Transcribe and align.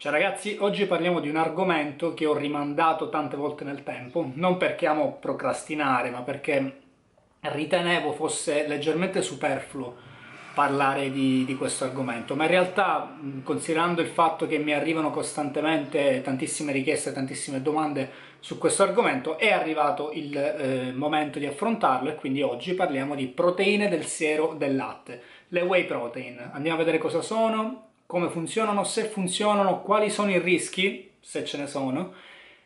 Ciao 0.00 0.12
ragazzi, 0.12 0.56
oggi 0.60 0.86
parliamo 0.86 1.20
di 1.20 1.28
un 1.28 1.36
argomento 1.36 2.14
che 2.14 2.24
ho 2.24 2.34
rimandato 2.34 3.10
tante 3.10 3.36
volte 3.36 3.64
nel 3.64 3.82
tempo, 3.82 4.30
non 4.32 4.56
perché 4.56 4.86
amo 4.86 5.18
procrastinare, 5.20 6.08
ma 6.08 6.22
perché 6.22 6.80
ritenevo 7.40 8.12
fosse 8.12 8.66
leggermente 8.66 9.20
superfluo 9.20 9.94
parlare 10.54 11.12
di, 11.12 11.44
di, 11.44 11.54
questo 11.54 11.84
argomento, 11.84 12.34
ma 12.34 12.44
in 12.44 12.48
realtà 12.48 13.14
considerando 13.42 14.00
il 14.00 14.08
fatto 14.08 14.46
che 14.46 14.56
mi 14.56 14.72
arrivano 14.72 15.10
costantemente 15.10 16.22
tantissime 16.22 16.72
richieste, 16.72 17.12
tantissime 17.12 17.60
domande 17.60 18.10
su 18.40 18.56
questo 18.56 18.82
argomento, 18.82 19.36
è 19.36 19.52
arrivato 19.52 20.12
il 20.14 20.34
eh, 20.34 20.92
momento 20.94 21.38
di 21.38 21.44
affrontarlo 21.44 22.08
e 22.08 22.14
quindi 22.14 22.40
oggi 22.40 22.72
parliamo 22.72 23.14
di 23.14 23.26
proteine 23.26 23.90
del 23.90 24.06
siero 24.06 24.54
del 24.56 24.76
latte, 24.76 25.22
le 25.48 25.60
whey 25.60 25.84
protein. 25.84 26.52
Andiamo 26.54 26.76
a 26.76 26.78
vedere 26.78 26.96
cosa 26.96 27.20
sono, 27.20 27.89
come 28.10 28.28
funzionano, 28.28 28.82
se 28.82 29.04
funzionano, 29.04 29.82
quali 29.82 30.10
sono 30.10 30.32
i 30.32 30.40
rischi, 30.40 31.12
se 31.20 31.44
ce 31.44 31.58
ne 31.58 31.68
sono, 31.68 32.12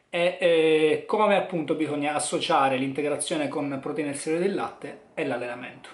e 0.09 0.39
eh, 0.41 1.05
come 1.07 1.37
appunto 1.37 1.75
bisogna 1.75 2.15
associare 2.15 2.79
l'integrazione 2.79 3.47
con 3.49 3.79
proteine 3.79 4.12
del 4.12 4.19
serio 4.19 4.41
del 4.41 4.55
latte 4.55 5.01
e 5.12 5.27
l'allenamento. 5.27 5.91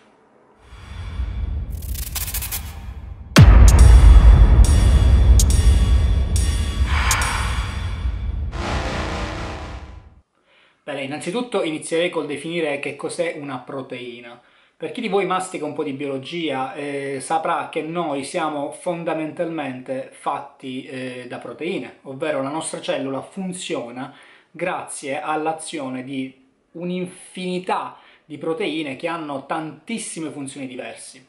Bene, 10.85 11.03
innanzitutto 11.03 11.65
inizierei 11.65 12.09
col 12.09 12.27
definire 12.27 12.79
che 12.79 12.95
cos'è 12.95 13.37
una 13.37 13.59
proteina. 13.59 14.41
Per 14.81 14.93
chi 14.93 15.03
di 15.03 15.09
voi 15.09 15.27
mastica 15.27 15.67
un 15.67 15.75
po' 15.75 15.85
di 15.85 15.93
biologia 15.93 16.73
eh, 16.73 17.19
saprà 17.21 17.69
che 17.69 17.83
noi 17.83 18.25
siamo 18.25 18.73
fondamentalmente 18.73 20.09
fatti 20.11 20.85
eh, 20.85 21.27
da 21.29 21.37
proteine, 21.37 21.99
ovvero 22.05 22.41
la 22.41 22.49
nostra 22.49 22.81
cellula 22.81 23.21
funziona 23.21 24.17
grazie 24.51 25.21
all'azione 25.21 26.03
di 26.03 26.35
un'infinità 26.73 27.99
di 28.25 28.39
proteine 28.39 28.97
che 28.97 29.07
hanno 29.07 29.45
tantissime 29.45 30.31
funzioni 30.31 30.67
diverse. 30.67 31.27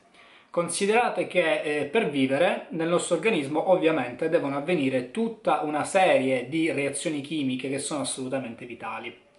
Considerate 0.50 1.28
che 1.28 1.62
eh, 1.62 1.86
per 1.88 2.10
vivere 2.10 2.68
nel 2.70 2.88
nostro 2.88 3.16
organismo 3.16 3.70
ovviamente 3.70 4.30
devono 4.30 4.56
avvenire 4.56 5.12
tutta 5.12 5.60
una 5.60 5.84
serie 5.84 6.48
di 6.48 6.72
reazioni 6.72 7.20
chimiche 7.20 7.68
che 7.68 7.80
sono 7.80 8.00
assolutamente 8.00 8.66
vitali. 8.66 9.30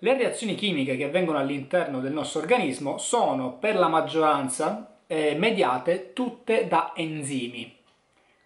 Le 0.00 0.14
reazioni 0.14 0.54
chimiche 0.54 0.94
che 0.94 1.04
avvengono 1.04 1.38
all'interno 1.38 2.00
del 2.00 2.12
nostro 2.12 2.40
organismo 2.40 2.98
sono 2.98 3.54
per 3.54 3.76
la 3.76 3.88
maggioranza 3.88 4.98
eh, 5.06 5.34
mediate 5.38 6.12
tutte 6.12 6.68
da 6.68 6.92
enzimi. 6.94 7.74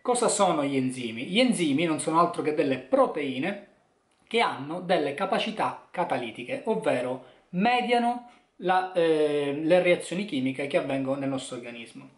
Cosa 0.00 0.28
sono 0.28 0.64
gli 0.64 0.76
enzimi? 0.76 1.24
Gli 1.24 1.40
enzimi 1.40 1.84
non 1.84 1.98
sono 1.98 2.20
altro 2.20 2.42
che 2.42 2.54
delle 2.54 2.78
proteine 2.78 3.66
che 4.28 4.38
hanno 4.38 4.80
delle 4.80 5.14
capacità 5.14 5.88
catalitiche, 5.90 6.62
ovvero 6.66 7.24
mediano 7.50 8.30
la, 8.58 8.92
eh, 8.92 9.58
le 9.60 9.82
reazioni 9.82 10.26
chimiche 10.26 10.68
che 10.68 10.76
avvengono 10.76 11.18
nel 11.18 11.30
nostro 11.30 11.56
organismo. 11.56 12.10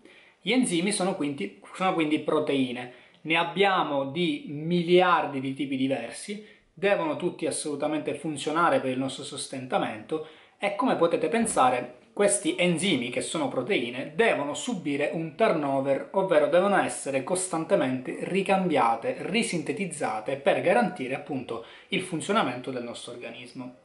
Gli 0.42 0.52
enzimi 0.52 0.92
sono 0.92 1.16
quindi, 1.16 1.58
sono 1.72 1.94
quindi 1.94 2.18
proteine, 2.18 2.92
ne 3.22 3.36
abbiamo 3.36 4.10
di 4.10 4.44
miliardi 4.48 5.40
di 5.40 5.54
tipi 5.54 5.76
diversi 5.76 6.44
devono 6.72 7.16
tutti 7.16 7.46
assolutamente 7.46 8.14
funzionare 8.14 8.80
per 8.80 8.90
il 8.90 8.98
nostro 8.98 9.24
sostentamento 9.24 10.26
e 10.58 10.74
come 10.74 10.96
potete 10.96 11.28
pensare 11.28 11.98
questi 12.12 12.54
enzimi, 12.56 13.08
che 13.08 13.22
sono 13.22 13.48
proteine, 13.48 14.12
devono 14.14 14.52
subire 14.52 15.10
un 15.14 15.34
turnover, 15.34 16.10
ovvero 16.12 16.48
devono 16.48 16.76
essere 16.76 17.24
costantemente 17.24 18.18
ricambiate, 18.20 19.16
risintetizzate 19.20 20.36
per 20.36 20.60
garantire 20.60 21.14
appunto 21.14 21.64
il 21.88 22.02
funzionamento 22.02 22.70
del 22.70 22.82
nostro 22.82 23.12
organismo. 23.12 23.76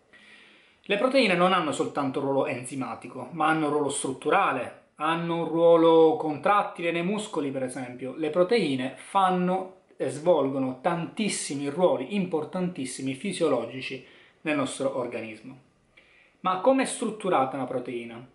Le 0.82 0.98
proteine 0.98 1.36
non 1.36 1.54
hanno 1.54 1.72
soltanto 1.72 2.20
un 2.20 2.26
ruolo 2.26 2.46
enzimatico, 2.48 3.30
ma 3.32 3.48
hanno 3.48 3.68
un 3.68 3.72
ruolo 3.72 3.90
strutturale, 3.90 4.88
hanno 4.96 5.38
un 5.38 5.48
ruolo 5.48 6.16
contrattile 6.18 6.92
nei 6.92 7.04
muscoli 7.04 7.50
per 7.52 7.64
esempio. 7.64 8.14
Le 8.18 8.30
proteine 8.30 8.94
fanno 8.98 9.77
svolgono 10.06 10.80
tantissimi 10.82 11.70
ruoli 11.70 12.16
importantissimi 12.16 13.16
fisiologici 13.16 14.06
nel 14.42 14.56
nostro 14.56 14.98
organismo. 14.98 15.58
Ma 16.42 16.60
come 16.60 16.84
è 16.84 16.86
strutturata 16.86 17.56
una 17.56 17.66
proteina? 17.66 18.26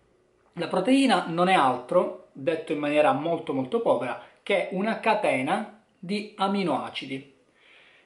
La 0.53 0.67
proteina 0.67 1.25
non 1.27 1.47
è 1.47 1.53
altro, 1.53 2.27
detto 2.33 2.73
in 2.73 2.79
maniera 2.79 3.13
molto 3.13 3.53
molto 3.53 3.81
povera, 3.81 4.21
che 4.43 4.67
una 4.71 4.99
catena 4.99 5.81
di 5.97 6.33
aminoacidi. 6.35 7.31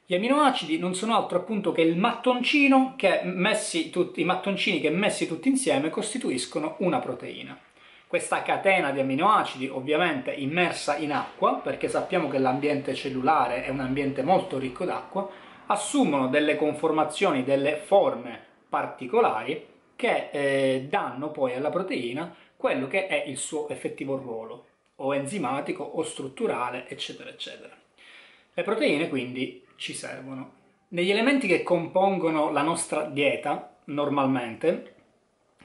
Gli 0.05 0.15
aminoacidi 0.15 0.77
non 0.77 0.93
sono 0.93 1.17
altro 1.17 1.39
appunto 1.39 1.71
che 1.71 1.81
il 1.81 1.97
mattoncino 1.97 2.93
che 2.95 3.21
messi 3.23 3.89
tutti, 3.89 4.21
i 4.21 4.25
mattoncini 4.25 4.79
che 4.79 4.89
messi 4.89 5.27
tutti 5.27 5.49
insieme 5.49 5.89
costituiscono 5.89 6.75
una 6.79 6.99
proteina 6.99 7.59
questa 8.07 8.41
catena 8.41 8.91
di 8.91 9.01
aminoacidi 9.01 9.67
ovviamente 9.67 10.31
immersa 10.31 10.95
in 10.95 11.11
acqua, 11.11 11.55
perché 11.55 11.89
sappiamo 11.89 12.29
che 12.29 12.37
l'ambiente 12.37 12.95
cellulare 12.95 13.65
è 13.65 13.69
un 13.69 13.81
ambiente 13.81 14.23
molto 14.23 14.57
ricco 14.57 14.85
d'acqua, 14.85 15.29
assumono 15.67 16.27
delle 16.27 16.55
conformazioni, 16.55 17.43
delle 17.43 17.75
forme 17.75 18.39
particolari 18.69 19.65
che 19.95 20.29
eh, 20.31 20.87
danno 20.89 21.31
poi 21.31 21.53
alla 21.53 21.69
proteina 21.69 22.33
quello 22.55 22.87
che 22.87 23.07
è 23.07 23.23
il 23.27 23.37
suo 23.37 23.67
effettivo 23.69 24.15
ruolo, 24.15 24.65
o 24.95 25.13
enzimatico 25.13 25.83
o 25.83 26.01
strutturale, 26.03 26.87
eccetera, 26.87 27.29
eccetera. 27.29 27.75
Le 28.53 28.63
proteine 28.63 29.09
quindi 29.09 29.63
ci 29.75 29.93
servono. 29.93 30.53
Negli 30.89 31.11
elementi 31.11 31.47
che 31.47 31.61
compongono 31.63 32.51
la 32.51 32.61
nostra 32.61 33.03
dieta, 33.03 33.75
normalmente, 33.85 34.95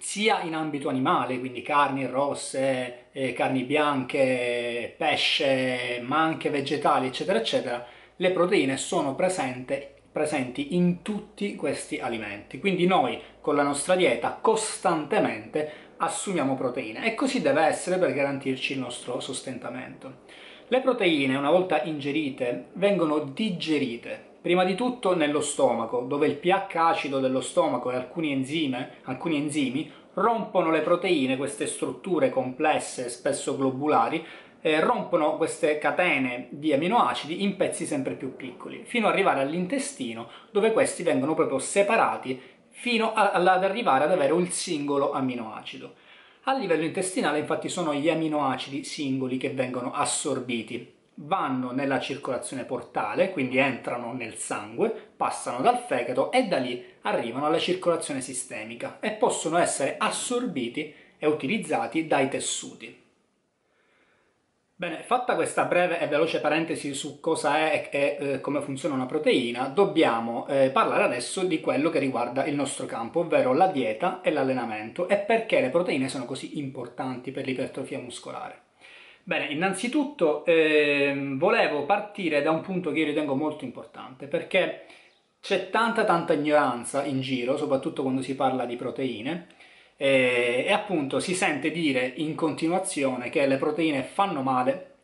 sia 0.03 0.43
in 0.43 0.55
ambito 0.55 0.89
animale, 0.89 1.39
quindi 1.39 1.63
carni 1.63 2.05
rosse, 2.07 3.05
eh, 3.13 3.33
carni 3.35 3.63
bianche, 3.63 4.93
pesce, 4.99 6.03
ma 6.03 6.21
anche 6.21 6.51
vegetali, 6.51 7.07
eccetera, 7.07 7.39
eccetera, 7.39 7.87
le 8.17 8.31
proteine 8.33 8.77
sono 8.77 9.15
presente, 9.15 9.95
presenti 10.11 10.75
in 10.75 11.03
tutti 11.03 11.55
questi 11.55 12.01
alimenti. 12.01 12.59
Quindi 12.59 12.85
noi 12.85 13.17
con 13.41 13.55
la 13.55 13.63
nostra 13.63 13.95
dieta 13.95 14.39
costantemente 14.41 15.71
assumiamo 15.99 16.57
proteine 16.57 17.07
e 17.07 17.15
così 17.15 17.41
deve 17.41 17.63
essere 17.63 17.97
per 17.97 18.13
garantirci 18.13 18.73
il 18.73 18.81
nostro 18.81 19.21
sostentamento. 19.21 20.23
Le 20.67 20.81
proteine, 20.81 21.37
una 21.37 21.51
volta 21.51 21.81
ingerite, 21.85 22.71
vengono 22.73 23.21
digerite 23.21 24.31
Prima 24.43 24.65
di 24.65 24.75
tutto 24.75 25.15
nello 25.15 25.41
stomaco, 25.41 26.01
dove 26.01 26.27
il 26.27 26.35
pH 26.35 26.75
acido 26.75 27.21
dello 27.21 27.41
stomaco 27.41 27.93
e 27.93 27.95
alcuni, 27.95 28.33
enzime, 28.33 28.95
alcuni 29.05 29.37
enzimi 29.37 29.89
rompono 30.15 30.73
le 30.73 30.81
proteine, 30.81 31.37
queste 31.37 31.69
strutture 31.69 32.29
complesse, 32.29 33.09
spesso 33.09 33.57
globulari, 33.57 34.27
eh, 34.61 34.81
rompono 34.81 35.37
queste 35.37 35.79
catene 35.79 36.49
di 36.51 36.73
aminoacidi 36.73 37.45
in 37.45 37.55
pezzi 37.55 37.87
sempre 37.87 38.15
più 38.15 38.35
piccoli, 38.35 38.83
fino 38.85 39.07
ad 39.07 39.13
arrivare 39.13 39.43
all'intestino, 39.43 40.29
dove 40.51 40.73
questi 40.73 41.05
vengono 41.05 41.35
proprio 41.35 41.61
separati 41.61 42.41
fino 42.71 43.13
ad 43.13 43.47
arrivare 43.47 44.05
ad 44.07 44.11
avere 44.11 44.33
un 44.33 44.49
singolo 44.49 45.13
aminoacido. 45.13 45.95
A 46.47 46.55
livello 46.55 46.83
intestinale 46.83 47.39
infatti 47.39 47.69
sono 47.69 47.95
gli 47.95 48.11
aminoacidi 48.11 48.83
singoli 48.83 49.37
che 49.37 49.51
vengono 49.51 49.93
assorbiti 49.93 51.01
vanno 51.15 51.73
nella 51.73 52.01
circolazione 52.01 52.65
portale, 52.65 53.31
quindi 53.31 53.59
entrano 53.59 54.13
nel 54.13 54.37
sangue, 54.37 54.91
passano 55.17 55.61
dal 55.61 55.79
fegato 55.79 56.31
e 56.33 56.45
da 56.45 56.59
lì 56.59 56.85
arrivano 57.03 57.47
alla 57.47 57.59
circolazione 57.59 58.21
sistemica 58.21 58.99
e 59.01 59.13
possono 59.13 59.59
essere 59.59 59.97
assorbiti 59.99 60.95
e 61.19 61.27
utilizzati 61.27 62.07
dai 62.07 62.29
tessuti. 62.29 63.01
Bene, 64.75 65.05
fatta 65.05 65.37
questa 65.37 65.67
breve 65.67 66.01
e 66.01 66.09
veloce 66.09 66.41
parentesi 66.41 66.93
su 66.93 67.21
cosa 67.21 67.71
è 67.71 67.89
e 67.93 68.17
eh, 68.19 68.41
come 68.41 68.61
funziona 68.63 68.97
una 68.97 69.07
proteina, 69.07 69.69
dobbiamo 69.69 70.45
eh, 70.49 70.71
parlare 70.71 71.05
adesso 71.05 71.45
di 71.45 71.61
quello 71.61 71.89
che 71.89 72.01
riguarda 72.01 72.47
il 72.47 72.57
nostro 72.57 72.85
campo, 72.87 73.21
ovvero 73.21 73.55
la 73.55 73.69
dieta 73.69 74.23
e 74.23 74.33
l'allenamento 74.33 75.07
e 75.07 75.19
perché 75.19 75.61
le 75.61 75.71
proteine 75.71 76.09
sono 76.09 76.25
così 76.25 76.59
importanti 76.59 77.31
per 77.31 77.47
l'ipertrofia 77.47 78.01
muscolare. 78.01 78.71
Bene, 79.25 79.47
innanzitutto 79.53 80.45
eh, 80.45 81.15
volevo 81.37 81.85
partire 81.85 82.43
da 82.43 82.51
un 82.51 82.61
punto 82.61 82.91
che 82.91 82.99
io 82.99 83.05
ritengo 83.05 83.37
molto 83.37 83.65
importante, 83.65 84.27
perché 84.27 84.87
c'è 85.41 85.71
tanta 85.71 86.05
tanta 86.05 86.33
ignoranza 86.33 87.05
in 87.05 87.21
giro, 87.21 87.57
soprattutto 87.57 88.03
quando 88.03 88.21
si 88.21 88.35
parla 88.35 88.65
di 88.65 88.75
proteine, 88.75 89.47
eh, 89.97 90.65
e 90.67 90.73
appunto 90.73 91.21
si 91.21 91.35
sente 91.35 91.71
dire 91.71 92.13
in 92.17 92.35
continuazione 92.35 93.31
che 93.31 93.47
le 93.47 93.59
proteine 93.59 94.03
fanno 94.03 94.43
male, 94.43 94.95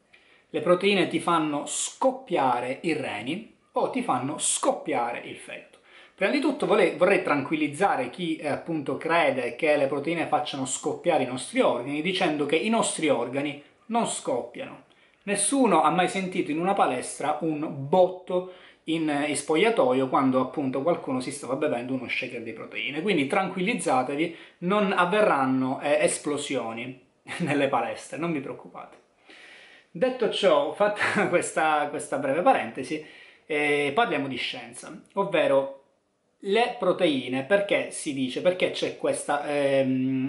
le 0.51 0.61
proteine 0.63 1.07
ti 1.07 1.21
fanno 1.21 1.65
scoppiare 1.67 2.79
i 2.83 2.95
reni 2.95 3.55
o 3.73 3.91
ti 3.91 4.03
fanno 4.03 4.39
scoppiare 4.39 5.21
il 5.27 5.37
fegato. 5.37 5.79
Prima 6.17 6.33
di 6.33 6.41
tutto 6.41 6.67
vorrei, 6.67 6.97
vorrei 6.97 7.23
tranquillizzare 7.23 8.11
chi 8.11 8.35
eh, 8.35 8.49
appunto 8.49 8.97
crede 8.97 9.55
che 9.55 9.77
le 9.77 9.87
proteine 9.87 10.27
facciano 10.27 10.67
scoppiare 10.67 11.23
i 11.23 11.29
nostri 11.29 11.61
organi 11.61 12.03
dicendo 12.03 12.47
che 12.47 12.57
i 12.57 12.69
nostri 12.69 13.09
organi 13.09 13.63
non 13.89 14.07
scoppiano. 14.07 14.85
Nessuno 15.25 15.83
ha 15.83 15.91
mai 15.91 16.09
sentito 16.09 16.51
in 16.51 16.59
una 16.59 16.73
palestra 16.73 17.39
un 17.43 17.67
botto 17.89 18.53
in, 18.85 19.25
in 19.27 19.37
spogliatoio 19.37 20.09
quando 20.09 20.41
appunto 20.41 20.83
qualcuno 20.83 21.21
si 21.21 21.31
stava 21.31 21.57
bevendo 21.57 21.95
uno 21.95 22.09
shaker 22.09 22.43
di 22.43 22.53
proteine. 22.53 23.03
Quindi 23.03 23.27
tranquillizzatevi, 23.27 24.37
non 24.59 24.93
avverranno 24.93 25.81
eh, 25.81 25.99
esplosioni 26.01 26.99
nelle 27.39 27.69
palestre, 27.69 28.17
non 28.17 28.33
vi 28.33 28.41
preoccupate. 28.41 28.97
Detto 29.91 30.31
ciò, 30.31 30.73
fatta 30.73 31.29
questa, 31.29 31.89
questa 31.89 32.19
breve 32.19 32.43
parentesi, 32.43 33.05
eh, 33.47 33.93
parliamo 33.95 34.29
di 34.29 34.37
scienza, 34.37 34.99
ovvero 35.15 35.75
le 36.43 36.77
proteine, 36.79 37.45
perché 37.45 37.91
si 37.91 38.15
dice, 38.15 38.41
perché 38.41 38.71
c'è 38.71 38.97
questa, 38.97 39.45
ehm, 39.47 40.29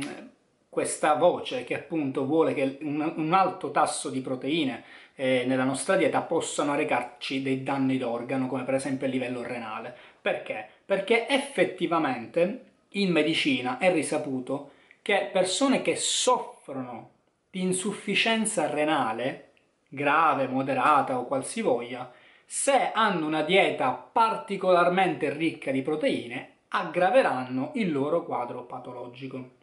questa 0.69 1.15
voce 1.15 1.63
che 1.63 1.75
appunto 1.75 2.25
vuole 2.25 2.53
che 2.53 2.77
un, 2.81 3.13
un 3.15 3.33
alto 3.33 3.71
tasso 3.71 4.09
di 4.09 4.21
proteine 4.21 4.83
eh, 5.15 5.43
nella 5.47 5.63
nostra 5.63 5.95
dieta 5.95 6.21
possano 6.21 6.75
recarci 6.75 7.41
dei 7.41 7.63
danni 7.63 7.97
d'organo, 7.97 8.47
come 8.47 8.63
per 8.63 8.75
esempio 8.75 9.07
a 9.07 9.09
livello 9.09 9.41
renale. 9.41 9.95
Perché? 10.21 10.67
Perché 10.85 11.27
effettivamente 11.27 12.65
in 12.89 13.11
medicina 13.11 13.79
è 13.79 13.91
risaputo 13.91 14.71
che 15.01 15.29
persone 15.31 15.81
che 15.81 15.95
soffrono 15.95 17.09
di 17.49 17.61
insufficienza 17.61 18.69
renale, 18.69 19.49
grave, 19.87 20.47
moderata 20.47 21.17
o 21.17 21.25
qualsivoglia, 21.25 22.11
se 22.45 22.91
hanno 22.93 23.25
una 23.25 23.41
dieta 23.41 23.91
particolarmente 23.91 25.31
ricca 25.31 25.71
di 25.71 25.81
proteine, 25.81 26.51
aggraveranno 26.69 27.71
il 27.75 27.91
loro 27.91 28.23
quadro 28.23 28.63
patologico. 28.63 29.57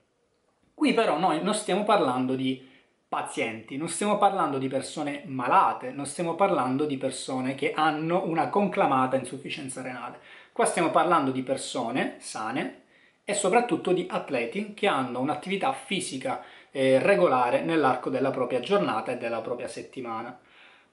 Qui 0.79 0.93
però 0.93 1.19
noi 1.19 1.43
non 1.43 1.55
stiamo 1.55 1.85
parlando 1.85 2.35
di 2.35 2.63
pazienti, 3.09 3.79
non 3.79 3.89
stiamo 3.89 4.19
parlando 4.19 4.59
di 4.59 4.69
persone 4.69 5.23
malate, 5.25 5.91
non 5.91 6.05
stiamo 6.05 6.35
parlando 6.35 6.85
di 6.85 6.99
persone 6.99 7.55
che 7.55 7.73
hanno 7.73 8.27
una 8.27 8.51
conclamata 8.51 9.17
insufficienza 9.17 9.81
renale. 9.81 10.21
Qua 10.53 10.67
stiamo 10.67 10.91
parlando 10.91 11.31
di 11.31 11.43
persone 11.43 12.17
sane 12.19 12.83
e 13.25 13.33
soprattutto 13.33 13.93
di 13.93 14.07
atleti 14.11 14.75
che 14.75 14.87
hanno 14.87 15.21
un'attività 15.21 15.73
fisica 15.73 16.45
eh, 16.71 16.99
regolare 16.99 17.63
nell'arco 17.63 18.11
della 18.11 18.31
propria 18.31 18.61
giornata 18.61 19.13
e 19.13 19.17
della 19.17 19.41
propria 19.41 19.69
settimana. 19.69 20.39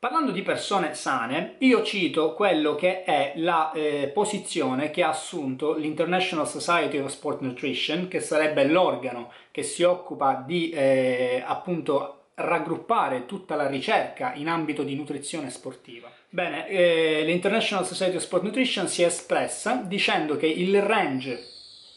Parlando 0.04 0.32
di 0.32 0.42
persone 0.42 0.96
sane, 0.96 1.56
io 1.60 1.82
cito 1.82 2.34
quello 2.34 2.76
che 2.76 3.04
è 3.04 3.32
la 3.38 3.72
eh, 3.72 4.12
posizione 4.14 4.92
che 4.92 5.02
ha 5.02 5.08
assunto 5.08 5.76
l'International 5.76 6.46
Society 6.46 6.98
of 6.98 7.10
Sport 7.10 7.40
Nutrition, 7.40 8.10
che 8.10 8.20
sarebbe 8.20 8.66
l'organo 8.66 9.32
che 9.50 9.64
si 9.64 9.82
occupa 9.84 10.44
di 10.46 10.72
eh, 10.72 11.42
appunto 11.48 12.26
raggruppare 12.34 13.26
tutta 13.26 13.56
la 13.56 13.68
ricerca 13.68 14.34
in 14.34 14.50
ambito 14.50 14.84
di 14.84 14.94
nutrizione 14.94 15.50
sportiva. 15.50 16.12
Bene, 16.28 16.68
eh, 16.68 17.24
l'International 17.24 17.86
Society 17.86 18.18
of 18.18 18.24
Sport 18.24 18.44
Nutrition 18.44 18.90
si 18.90 19.04
è 19.04 19.06
espressa 19.06 19.86
dicendo 19.86 20.36
che 20.36 20.48
il 20.48 20.82
range 20.82 21.40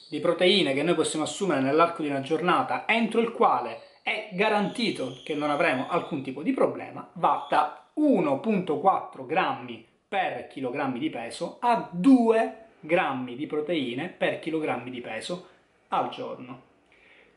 di 0.08 0.20
proteine 0.20 0.74
che 0.74 0.84
noi 0.84 0.94
possiamo 0.94 1.24
assumere 1.24 1.60
nell'arco 1.60 2.02
di 2.02 2.08
una 2.08 2.20
giornata 2.20 2.84
entro 2.86 3.18
il 3.20 3.32
quale 3.32 3.80
è 4.04 4.28
garantito 4.30 5.20
che 5.24 5.34
non 5.34 5.50
avremo 5.50 5.88
alcun 5.88 6.22
tipo 6.22 6.42
di 6.42 6.52
problema 6.52 7.10
va 7.14 7.48
da 7.50 7.80
1.4 7.98 9.26
grammi 9.26 9.86
per 10.08 10.46
chilogrammi 10.48 10.98
di 10.98 11.10
peso 11.10 11.56
a 11.60 11.88
2 11.90 12.64
grammi 12.80 13.36
di 13.36 13.46
proteine 13.46 14.08
per 14.08 14.38
chilogrammi 14.38 14.90
di 14.90 15.00
peso 15.00 15.48
al 15.88 16.08
giorno. 16.10 16.62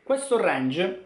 Questo 0.02 0.40
range 0.40 1.04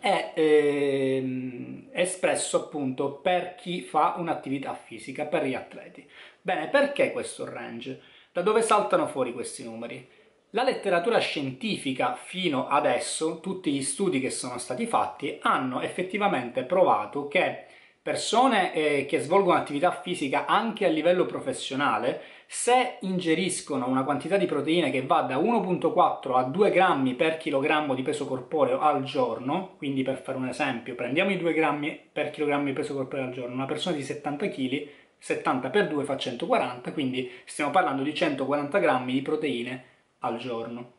è 0.00 0.32
eh, 0.34 1.86
espresso 1.92 2.64
appunto 2.64 3.12
per 3.12 3.54
chi 3.54 3.82
fa 3.82 4.14
un'attività 4.18 4.74
fisica, 4.74 5.26
per 5.26 5.44
gli 5.44 5.54
atleti. 5.54 6.08
Bene, 6.40 6.68
perché 6.68 7.12
questo 7.12 7.44
range? 7.44 8.00
Da 8.32 8.42
dove 8.42 8.62
saltano 8.62 9.06
fuori 9.06 9.32
questi 9.32 9.62
numeri? 9.62 10.08
La 10.50 10.64
letteratura 10.64 11.18
scientifica 11.18 12.14
fino 12.14 12.66
adesso, 12.66 13.40
tutti 13.40 13.72
gli 13.72 13.82
studi 13.82 14.20
che 14.20 14.30
sono 14.30 14.58
stati 14.58 14.86
fatti, 14.86 15.38
hanno 15.40 15.80
effettivamente 15.80 16.64
provato 16.64 17.28
che 17.28 17.66
persone 18.02 18.74
eh, 18.74 19.06
che 19.06 19.20
svolgono 19.20 19.56
attività 19.56 19.92
fisica 19.92 20.44
anche 20.46 20.84
a 20.84 20.88
livello 20.88 21.24
professionale, 21.24 22.20
se 22.46 22.98
ingeriscono 23.00 23.88
una 23.88 24.02
quantità 24.02 24.36
di 24.36 24.44
proteine 24.44 24.90
che 24.90 25.06
va 25.06 25.22
da 25.22 25.36
1.4 25.38 26.36
a 26.36 26.42
2 26.42 26.70
grammi 26.70 27.14
per 27.14 27.36
chilogrammo 27.36 27.94
di 27.94 28.02
peso 28.02 28.26
corporeo 28.26 28.80
al 28.80 29.04
giorno, 29.04 29.74
quindi 29.76 30.02
per 30.02 30.20
fare 30.20 30.36
un 30.36 30.48
esempio, 30.48 30.96
prendiamo 30.96 31.30
i 31.30 31.38
2 31.38 31.52
grammi 31.54 31.98
per 32.12 32.30
chilogrammo 32.30 32.64
di 32.64 32.72
peso 32.72 32.92
corporeo 32.94 33.26
al 33.26 33.32
giorno, 33.32 33.54
una 33.54 33.66
persona 33.66 33.94
di 33.96 34.02
70 34.02 34.48
kg, 34.48 34.88
70 35.18 35.70
per 35.70 35.88
2 35.88 36.04
fa 36.04 36.16
140, 36.16 36.92
quindi 36.92 37.30
stiamo 37.44 37.70
parlando 37.70 38.02
di 38.02 38.12
140 38.12 38.78
grammi 38.78 39.12
di 39.12 39.22
proteine 39.22 39.84
al 40.18 40.38
giorno. 40.38 40.92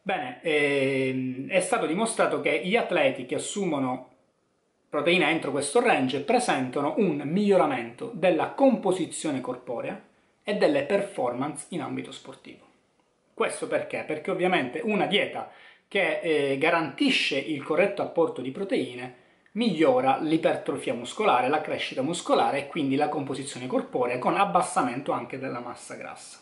Bene, 0.00 0.40
ehm, 0.42 1.48
è 1.48 1.60
stato 1.60 1.86
dimostrato 1.86 2.40
che 2.40 2.62
gli 2.64 2.76
atleti 2.76 3.26
che 3.26 3.34
assumono 3.34 4.11
proteine 4.92 5.30
entro 5.30 5.52
questo 5.52 5.80
range 5.80 6.20
presentano 6.20 6.96
un 6.98 7.22
miglioramento 7.24 8.10
della 8.12 8.50
composizione 8.50 9.40
corporea 9.40 9.98
e 10.44 10.56
delle 10.56 10.82
performance 10.82 11.64
in 11.70 11.80
ambito 11.80 12.12
sportivo. 12.12 12.66
Questo 13.32 13.68
perché? 13.68 14.04
Perché 14.06 14.30
ovviamente 14.30 14.82
una 14.84 15.06
dieta 15.06 15.50
che 15.88 16.20
eh, 16.20 16.58
garantisce 16.58 17.38
il 17.38 17.62
corretto 17.62 18.02
apporto 18.02 18.42
di 18.42 18.50
proteine 18.50 19.14
migliora 19.52 20.18
l'ipertrofia 20.18 20.92
muscolare, 20.92 21.48
la 21.48 21.62
crescita 21.62 22.02
muscolare 22.02 22.58
e 22.58 22.66
quindi 22.66 22.94
la 22.94 23.08
composizione 23.08 23.66
corporea 23.66 24.18
con 24.18 24.36
abbassamento 24.36 25.12
anche 25.12 25.38
della 25.38 25.60
massa 25.60 25.94
grassa. 25.94 26.38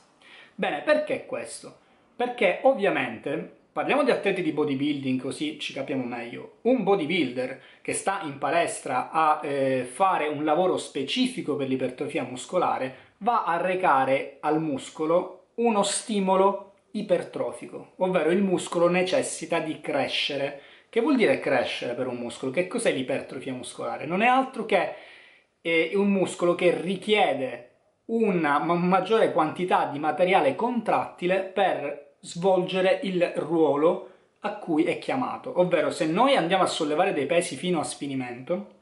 Bene, 0.57 0.81
perché 0.81 1.25
questo? 1.25 1.79
Perché 2.17 2.59
ovviamente 2.63 3.59
Parliamo 3.81 4.05
di 4.05 4.11
atleti 4.11 4.43
di 4.43 4.53
bodybuilding 4.53 5.19
così 5.19 5.59
ci 5.59 5.73
capiamo 5.73 6.05
meglio. 6.05 6.59
Un 6.65 6.83
bodybuilder 6.83 7.63
che 7.81 7.95
sta 7.95 8.21
in 8.25 8.37
palestra 8.37 9.09
a 9.11 9.41
eh, 9.43 9.85
fare 9.91 10.29
un 10.29 10.45
lavoro 10.45 10.77
specifico 10.77 11.57
per 11.57 11.67
l'ipertrofia 11.67 12.23
muscolare 12.25 13.15
va 13.21 13.45
a 13.45 13.57
recare 13.57 14.37
al 14.41 14.61
muscolo 14.61 15.47
uno 15.55 15.83
stimolo 15.83 16.73
ipertrofico, 16.91 17.93
ovvero 17.97 18.29
il 18.29 18.43
muscolo 18.43 18.91
necessita 18.91 19.61
di 19.61 19.81
crescere. 19.81 20.61
Che 20.91 21.01
vuol 21.01 21.17
dire 21.17 21.41
crescere 21.41 21.95
per 21.95 22.07
un 22.07 22.17
muscolo? 22.17 22.53
Che 22.53 22.67
cos'è 22.67 22.93
l'ipertrofia 22.93 23.55
muscolare? 23.55 24.05
Non 24.05 24.21
è 24.21 24.27
altro 24.27 24.67
che 24.67 24.93
eh, 25.63 25.93
un 25.95 26.11
muscolo 26.11 26.55
che 26.55 26.79
richiede 26.79 27.71
una 28.11 28.59
maggiore 28.59 29.33
quantità 29.33 29.87
di 29.87 29.99
materiale 29.99 30.55
contrattile 30.55 31.41
per 31.45 32.09
svolgere 32.21 33.01
il 33.03 33.33
ruolo 33.37 34.09
a 34.41 34.55
cui 34.57 34.85
è 34.85 34.99
chiamato, 34.99 35.59
ovvero 35.59 35.91
se 35.91 36.07
noi 36.07 36.37
andiamo 36.37 36.63
a 36.63 36.67
sollevare 36.67 37.13
dei 37.13 37.27
pesi 37.27 37.57
fino 37.57 37.81
a 37.81 37.85
sfinimento, 37.85 38.79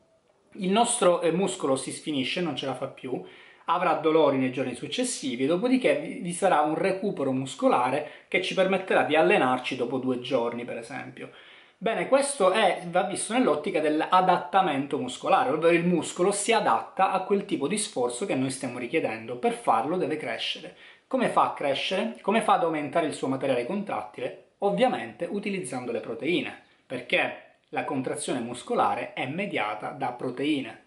il 0.52 0.70
nostro 0.70 1.20
eh, 1.20 1.32
muscolo 1.32 1.76
si 1.76 1.92
sfinisce, 1.92 2.40
non 2.40 2.56
ce 2.56 2.66
la 2.66 2.74
fa 2.74 2.86
più, 2.86 3.22
avrà 3.66 3.94
dolori 3.94 4.38
nei 4.38 4.52
giorni 4.52 4.74
successivi, 4.74 5.46
dopodiché 5.46 6.18
vi 6.22 6.32
sarà 6.32 6.60
un 6.60 6.74
recupero 6.74 7.32
muscolare 7.32 8.10
che 8.28 8.42
ci 8.42 8.54
permetterà 8.54 9.02
di 9.02 9.14
allenarci 9.14 9.76
dopo 9.76 9.98
due 9.98 10.20
giorni, 10.20 10.64
per 10.64 10.78
esempio. 10.78 11.30
Bene, 11.76 12.08
questo 12.08 12.50
è, 12.50 12.82
va 12.90 13.02
visto 13.04 13.34
nell'ottica 13.34 13.78
dell'adattamento 13.80 14.98
muscolare, 14.98 15.50
ovvero 15.50 15.74
il 15.74 15.84
muscolo 15.86 16.32
si 16.32 16.52
adatta 16.52 17.12
a 17.12 17.22
quel 17.22 17.44
tipo 17.44 17.68
di 17.68 17.78
sforzo 17.78 18.26
che 18.26 18.34
noi 18.34 18.50
stiamo 18.50 18.78
richiedendo, 18.78 19.36
per 19.36 19.52
farlo 19.52 19.96
deve 19.96 20.16
crescere. 20.16 20.76
Come 21.08 21.30
fa 21.30 21.44
a 21.44 21.54
crescere? 21.54 22.18
Come 22.20 22.42
fa 22.42 22.56
ad 22.56 22.64
aumentare 22.64 23.06
il 23.06 23.14
suo 23.14 23.28
materiale 23.28 23.64
contrattile? 23.64 24.48
Ovviamente 24.58 25.26
utilizzando 25.26 25.90
le 25.90 26.00
proteine, 26.00 26.64
perché 26.84 27.60
la 27.70 27.84
contrazione 27.84 28.40
muscolare 28.40 29.14
è 29.14 29.26
mediata 29.26 29.88
da 29.88 30.12
proteine. 30.12 30.84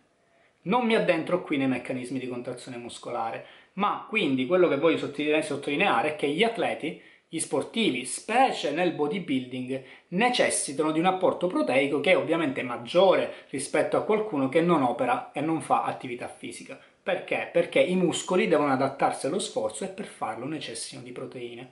Non 0.63 0.85
mi 0.85 0.93
addentro 0.93 1.41
qui 1.41 1.57
nei 1.57 1.67
meccanismi 1.67 2.19
di 2.19 2.27
contrazione 2.27 2.77
muscolare, 2.77 3.45
ma 3.73 4.05
quindi 4.07 4.45
quello 4.45 4.67
che 4.67 4.77
voglio 4.77 4.99
sottolineare 4.99 6.09
è 6.09 6.15
che 6.15 6.29
gli 6.29 6.43
atleti, 6.43 7.01
gli 7.27 7.39
sportivi, 7.39 8.05
specie 8.05 8.69
nel 8.69 8.91
bodybuilding, 8.91 9.83
necessitano 10.09 10.91
di 10.91 10.99
un 10.99 11.05
apporto 11.05 11.47
proteico 11.47 11.99
che 11.99 12.11
è 12.11 12.17
ovviamente 12.17 12.61
maggiore 12.61 13.47
rispetto 13.49 13.97
a 13.97 14.03
qualcuno 14.03 14.49
che 14.49 14.61
non 14.61 14.83
opera 14.83 15.31
e 15.31 15.41
non 15.41 15.61
fa 15.61 15.81
attività 15.81 16.27
fisica. 16.27 16.79
Perché? 17.03 17.49
Perché 17.51 17.79
i 17.79 17.95
muscoli 17.95 18.47
devono 18.47 18.71
adattarsi 18.71 19.25
allo 19.25 19.39
sforzo 19.39 19.83
e 19.83 19.87
per 19.87 20.05
farlo 20.05 20.45
necessitano 20.45 21.03
di 21.03 21.11
proteine. 21.11 21.71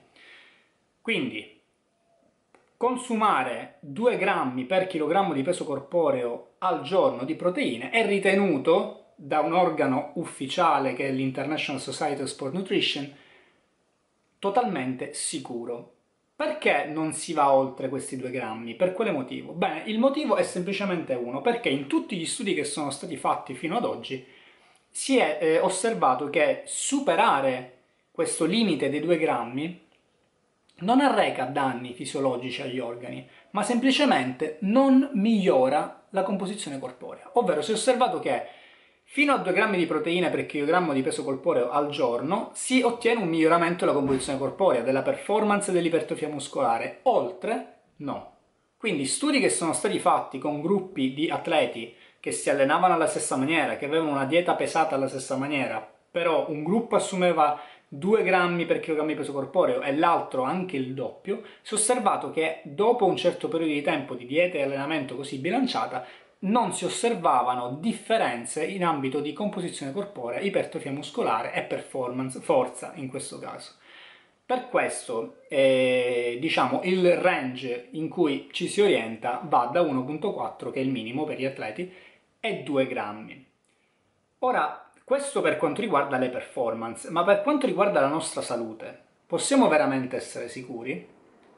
Quindi 1.00 1.60
consumare 2.76 3.76
2 3.80 4.16
grammi 4.16 4.64
per 4.64 4.86
chilogrammo 4.86 5.32
di 5.32 5.42
peso 5.42 5.64
corporeo 5.64 6.54
al 6.58 6.82
giorno 6.82 7.24
di 7.24 7.34
proteine 7.34 7.90
è 7.90 8.06
ritenuto 8.06 9.12
da 9.14 9.40
un 9.40 9.52
organo 9.52 10.12
ufficiale 10.14 10.94
che 10.94 11.08
è 11.08 11.12
l'International 11.12 11.80
Society 11.80 12.22
of 12.22 12.28
Sport 12.28 12.54
Nutrition 12.54 13.14
totalmente 14.38 15.12
sicuro. 15.12 15.94
Perché 16.34 16.86
non 16.86 17.12
si 17.12 17.34
va 17.34 17.52
oltre 17.52 17.90
questi 17.90 18.16
2 18.16 18.30
grammi? 18.30 18.74
Per 18.74 18.94
quale 18.94 19.10
motivo? 19.10 19.52
Bene, 19.52 19.82
il 19.86 19.98
motivo 19.98 20.36
è 20.36 20.42
semplicemente 20.42 21.12
uno, 21.12 21.42
perché 21.42 21.68
in 21.68 21.86
tutti 21.86 22.16
gli 22.16 22.24
studi 22.24 22.54
che 22.54 22.64
sono 22.64 22.90
stati 22.90 23.16
fatti 23.18 23.52
fino 23.52 23.76
ad 23.76 23.84
oggi 23.84 24.26
si 24.90 25.18
è 25.18 25.38
eh, 25.40 25.58
osservato 25.58 26.28
che 26.30 26.62
superare 26.66 27.78
questo 28.10 28.44
limite 28.44 28.90
dei 28.90 29.00
2 29.00 29.18
grammi 29.18 29.88
non 30.80 31.00
arreca 31.00 31.44
danni 31.44 31.92
fisiologici 31.92 32.62
agli 32.62 32.78
organi, 32.78 33.28
ma 33.50 33.62
semplicemente 33.62 34.58
non 34.60 35.10
migliora 35.14 36.06
la 36.10 36.22
composizione 36.22 36.78
corporea. 36.78 37.30
Ovvero 37.34 37.62
si 37.62 37.70
è 37.70 37.74
osservato 37.74 38.18
che 38.18 38.46
Fino 39.12 39.32
a 39.32 39.38
2 39.38 39.52
grammi 39.52 39.76
di 39.76 39.86
proteine 39.86 40.30
per 40.30 40.46
chilogrammo 40.46 40.92
di 40.92 41.02
peso 41.02 41.24
corporeo 41.24 41.70
al 41.70 41.88
giorno 41.88 42.50
si 42.54 42.80
ottiene 42.82 43.20
un 43.20 43.28
miglioramento 43.28 43.84
della 43.84 43.96
composizione 43.96 44.38
corporea, 44.38 44.82
della 44.82 45.02
performance 45.02 45.72
dell'ipertrofia 45.72 46.28
muscolare. 46.28 47.00
Oltre, 47.02 47.78
no. 47.96 48.36
Quindi 48.76 49.06
studi 49.06 49.40
che 49.40 49.50
sono 49.50 49.72
stati 49.72 49.98
fatti 49.98 50.38
con 50.38 50.60
gruppi 50.60 51.12
di 51.12 51.28
atleti 51.28 51.92
che 52.20 52.32
si 52.32 52.50
allenavano 52.50 52.94
alla 52.94 53.06
stessa 53.06 53.36
maniera, 53.36 53.76
che 53.76 53.86
avevano 53.86 54.10
una 54.10 54.26
dieta 54.26 54.54
pesata 54.54 54.94
alla 54.94 55.08
stessa 55.08 55.36
maniera, 55.36 55.84
però 56.10 56.46
un 56.48 56.62
gruppo 56.62 56.96
assumeva 56.96 57.58
2 57.88 58.22
grammi 58.22 58.66
per 58.66 58.78
chilogrammo 58.78 59.10
di 59.10 59.16
peso 59.16 59.32
corporeo 59.32 59.80
e 59.80 59.96
l'altro 59.96 60.42
anche 60.42 60.76
il 60.76 60.94
doppio, 60.94 61.42
si 61.62 61.74
è 61.74 61.76
osservato 61.76 62.30
che 62.30 62.60
dopo 62.62 63.06
un 63.06 63.16
certo 63.16 63.48
periodo 63.48 63.72
di 63.72 63.82
tempo 63.82 64.14
di 64.14 64.26
dieta 64.26 64.58
e 64.58 64.62
allenamento 64.62 65.16
così 65.16 65.38
bilanciata 65.38 66.06
non 66.42 66.72
si 66.72 66.84
osservavano 66.84 67.78
differenze 67.80 68.64
in 68.64 68.84
ambito 68.84 69.20
di 69.20 69.32
composizione 69.32 69.92
corporea, 69.92 70.40
ipertrofia 70.40 70.92
muscolare 70.92 71.52
e 71.52 71.62
performance, 71.62 72.40
forza 72.40 72.92
in 72.94 73.08
questo 73.08 73.38
caso. 73.38 73.72
Per 74.46 74.68
questo, 74.68 75.42
eh, 75.48 76.38
diciamo, 76.40 76.80
il 76.84 77.16
range 77.16 77.88
in 77.92 78.08
cui 78.08 78.48
ci 78.50 78.68
si 78.68 78.80
orienta 78.80 79.40
va 79.44 79.68
da 79.72 79.80
1.4, 79.80 80.70
che 80.70 80.80
è 80.80 80.82
il 80.82 80.90
minimo 80.90 81.24
per 81.24 81.38
gli 81.38 81.44
atleti, 81.44 81.92
e 82.40 82.62
2 82.62 82.86
grammi. 82.86 83.46
Ora, 84.40 84.90
questo 85.04 85.42
per 85.42 85.58
quanto 85.58 85.82
riguarda 85.82 86.16
le 86.16 86.30
performance, 86.30 87.10
ma 87.10 87.22
per 87.24 87.42
quanto 87.42 87.66
riguarda 87.66 88.00
la 88.00 88.08
nostra 88.08 88.40
salute, 88.40 88.98
possiamo 89.26 89.68
veramente 89.68 90.16
essere 90.16 90.48
sicuri? 90.48 91.06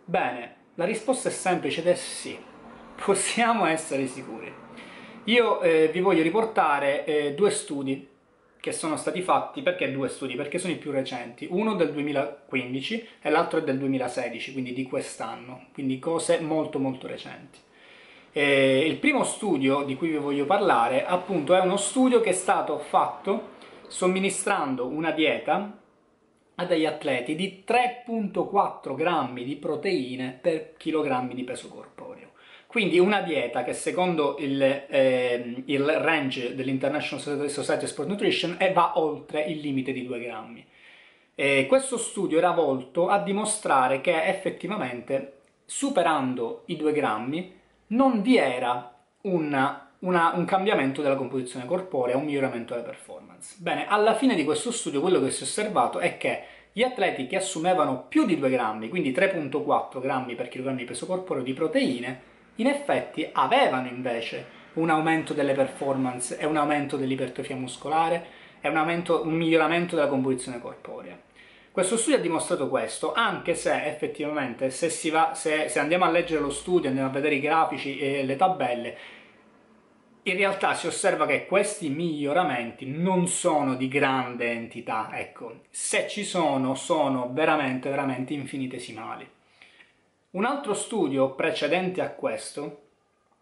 Bene, 0.05 0.57
la 0.75 0.85
risposta 0.85 1.29
è 1.29 1.33
semplice 1.33 1.81
ed 1.81 1.87
è 1.87 1.95
sì, 1.95 2.37
possiamo 3.05 3.67
essere 3.67 4.07
sicuri. 4.07 4.53
Io 5.25 5.61
eh, 5.61 5.89
vi 5.93 6.01
voglio 6.01 6.23
riportare 6.23 7.05
eh, 7.05 7.35
due 7.35 7.51
studi 7.51 8.09
che 8.59 8.73
sono 8.73 8.97
stati 8.97 9.23
fatti, 9.23 9.61
perché 9.63 9.91
due 9.91 10.09
studi? 10.09 10.35
Perché 10.35 10.59
sono 10.59 10.73
i 10.73 10.79
più 10.79 10.91
recenti, 10.91 11.47
uno 11.51 11.75
del 11.75 11.93
2015 11.93 13.09
e 13.21 13.31
l'altro 13.31 13.59
è 13.59 13.63
del 13.63 13.79
2016, 13.79 14.53
quindi 14.53 14.73
di 14.73 14.85
quest'anno, 14.85 15.67
quindi 15.73 15.99
cose 15.99 16.41
molto 16.41 16.79
molto 16.79 17.07
recenti. 17.07 17.59
Eh, 18.35 18.87
il 18.87 18.97
primo 18.97 19.25
studio 19.25 19.83
di 19.83 19.95
cui 19.95 20.09
vi 20.09 20.17
voglio 20.17 20.47
parlare 20.47 21.05
appunto 21.05 21.55
è 21.55 21.61
uno 21.61 21.77
studio 21.77 22.23
che 22.23 22.31
è 22.31 22.33
stato 22.33 22.79
fatto 22.79 23.51
somministrando 23.89 24.87
una 24.87 25.11
dieta 25.11 25.79
a 26.55 26.65
degli 26.65 26.87
atleti 26.87 27.35
di 27.35 27.63
3.4 27.67 28.95
grammi 28.95 29.45
di 29.45 29.57
proteine 29.57 30.39
per 30.41 30.73
chilogrammi 30.79 31.35
di 31.35 31.45
peso 31.45 31.69
corporeo. 31.69 32.31
Quindi 32.67 32.99
una 32.99 33.21
dieta 33.21 33.65
che 33.65 33.75
secondo 33.75 34.37
il, 34.39 34.63
eh, 34.63 35.63
il 35.67 35.85
range 35.85 36.55
dell'International 36.55 37.51
Society 37.51 37.85
of 37.85 37.91
Sport 37.91 38.09
Nutrition 38.09 38.57
va 38.73 38.99
oltre 38.99 39.43
il 39.43 39.59
limite 39.59 39.93
di 39.93 40.07
2 40.07 40.21
grammi. 40.21 40.67
E 41.35 41.67
questo 41.69 41.99
studio 41.99 42.39
era 42.39 42.53
volto 42.53 43.09
a 43.09 43.19
dimostrare 43.19 44.01
che 44.01 44.25
effettivamente 44.25 45.41
superando 45.67 46.63
i 46.67 46.77
2 46.77 46.93
grammi 46.93 47.61
non 47.93 48.23
vi 48.23 48.37
era 48.37 48.95
una, 49.23 49.91
una, 50.01 50.33
un 50.35 50.45
cambiamento 50.45 51.03
della 51.03 51.17
composizione 51.17 51.67
corporea, 51.67 52.17
un 52.17 52.25
miglioramento 52.25 52.75
della 52.75 52.87
performance. 52.87 53.57
Bene, 53.59 53.87
alla 53.87 54.15
fine 54.15 54.35
di 54.35 54.45
questo 54.45 54.71
studio 54.71 55.01
quello 55.01 55.21
che 55.21 55.31
si 55.31 55.43
è 55.43 55.47
osservato 55.47 55.99
è 55.99 56.17
che 56.17 56.45
gli 56.73 56.83
atleti 56.83 57.27
che 57.27 57.37
assumevano 57.37 58.05
più 58.09 58.25
di 58.25 58.39
2 58.39 58.51
grammi, 58.51 58.89
quindi 58.89 59.13
3.4 59.13 60.01
grammi 60.01 60.35
per 60.35 60.49
chilogrammo 60.49 60.79
di 60.79 60.85
peso 60.85 61.07
corporeo 61.07 61.43
di 61.43 61.53
proteine, 61.53 62.31
in 62.57 62.67
effetti 62.67 63.29
avevano 63.33 63.89
invece 63.89 64.61
un 64.75 64.89
aumento 64.89 65.35
delle 65.35 65.53
performance 65.53 66.39
e 66.39 66.47
un 66.47 66.57
aumento 66.57 66.97
dell'ipertrofia 66.97 67.57
muscolare 67.57 68.25
e 68.63 68.69
un, 68.69 68.77
aumento, 68.77 69.23
un 69.27 69.35
miglioramento 69.35 69.97
della 69.97 70.09
composizione 70.09 70.61
corporea. 70.61 71.19
Questo 71.73 71.97
studio 71.97 72.19
ha 72.19 72.23
dimostrato 72.23 72.69
questo, 72.69 73.15
anche 73.15 73.55
se 73.55 73.87
effettivamente 73.87 74.69
se, 74.69 75.11
va, 75.11 75.33
se, 75.33 75.71
se 75.71 75.79
andiamo 75.79 76.05
a 76.05 76.11
leggere 76.11 76.43
lo 76.43 76.51
studio, 76.51 76.91
andiamo 76.91 77.09
a 77.09 77.13
vedere 77.13 77.37
i 77.37 77.41
grafici 77.41 77.99
e 77.99 78.27
le 78.27 78.37
tabelle, 78.37 78.97
in 80.25 80.37
realtà 80.37 80.75
si 80.75 80.87
osserva 80.87 81.25
che 81.25 81.47
questi 81.47 81.89
miglioramenti 81.89 82.87
non 82.87 83.27
sono 83.27 83.75
di 83.75 83.89
grande 83.89 84.51
entità, 84.51 85.09
ecco, 85.15 85.63
se 85.71 86.07
ci 86.09 86.25
sono, 86.25 86.75
sono 86.75 87.31
veramente, 87.33 87.89
veramente 87.89 88.35
infinitesimali. 88.35 89.27
Un 90.33 90.45
altro 90.45 90.75
studio 90.75 91.31
precedente 91.31 92.03
a 92.03 92.11
questo, 92.11 92.83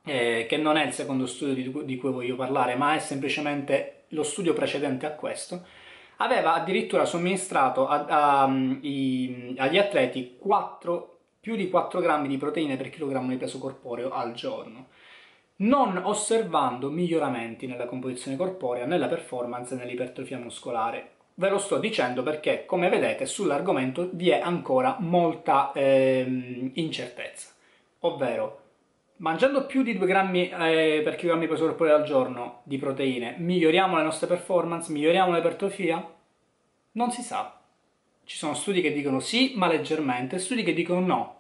eh, 0.04 0.46
che 0.48 0.56
non 0.56 0.76
è 0.76 0.86
il 0.86 0.92
secondo 0.92 1.26
studio 1.26 1.54
di, 1.54 1.84
di 1.84 1.96
cui 1.96 2.12
voglio 2.12 2.36
parlare, 2.36 2.76
ma 2.76 2.94
è 2.94 3.00
semplicemente 3.00 4.04
lo 4.10 4.22
studio 4.22 4.52
precedente 4.52 5.04
a 5.04 5.14
questo, 5.14 5.66
aveva 6.22 6.54
addirittura 6.54 7.04
somministrato 7.04 7.86
a, 7.86 8.04
a, 8.08 8.48
i, 8.80 9.54
agli 9.58 9.78
atleti 9.78 10.36
4, 10.38 11.18
più 11.40 11.56
di 11.56 11.68
4 11.68 12.00
grammi 12.00 12.28
di 12.28 12.36
proteine 12.36 12.76
per 12.76 12.90
chilogrammo 12.90 13.30
di 13.30 13.36
peso 13.36 13.58
corporeo 13.58 14.10
al 14.10 14.32
giorno, 14.32 14.88
non 15.56 16.00
osservando 16.02 16.90
miglioramenti 16.90 17.66
nella 17.66 17.86
composizione 17.86 18.36
corporea, 18.36 18.86
nella 18.86 19.06
performance 19.06 19.74
e 19.74 19.78
nell'ipertrofia 19.78 20.38
muscolare. 20.38 21.12
Ve 21.34 21.48
lo 21.48 21.58
sto 21.58 21.78
dicendo 21.78 22.22
perché, 22.22 22.66
come 22.66 22.90
vedete, 22.90 23.24
sull'argomento 23.24 24.10
vi 24.12 24.28
è 24.28 24.40
ancora 24.40 24.96
molta 24.98 25.72
ehm, 25.74 26.72
incertezza. 26.74 27.48
Ovvero, 28.00 28.59
mangiando 29.20 29.66
più 29.66 29.82
di 29.82 29.96
2 29.96 30.06
grammi 30.06 30.50
eh, 30.50 31.00
per 31.02 31.14
chilogrammo 31.14 31.46
di 31.46 31.50
peso 31.50 31.64
corporeo 31.64 31.96
al 31.96 32.04
giorno 32.04 32.60
di 32.64 32.78
proteine, 32.78 33.36
miglioriamo 33.38 33.96
le 33.96 34.02
nostre 34.02 34.26
performance, 34.26 34.92
miglioriamo 34.92 35.32
l'ipertrofia? 35.32 36.14
Non 36.92 37.10
si 37.10 37.22
sa. 37.22 37.58
Ci 38.24 38.36
sono 38.36 38.54
studi 38.54 38.80
che 38.80 38.92
dicono 38.92 39.20
sì, 39.20 39.54
ma 39.56 39.66
leggermente, 39.66 40.38
studi 40.38 40.62
che 40.62 40.72
dicono 40.72 41.00
no. 41.00 41.38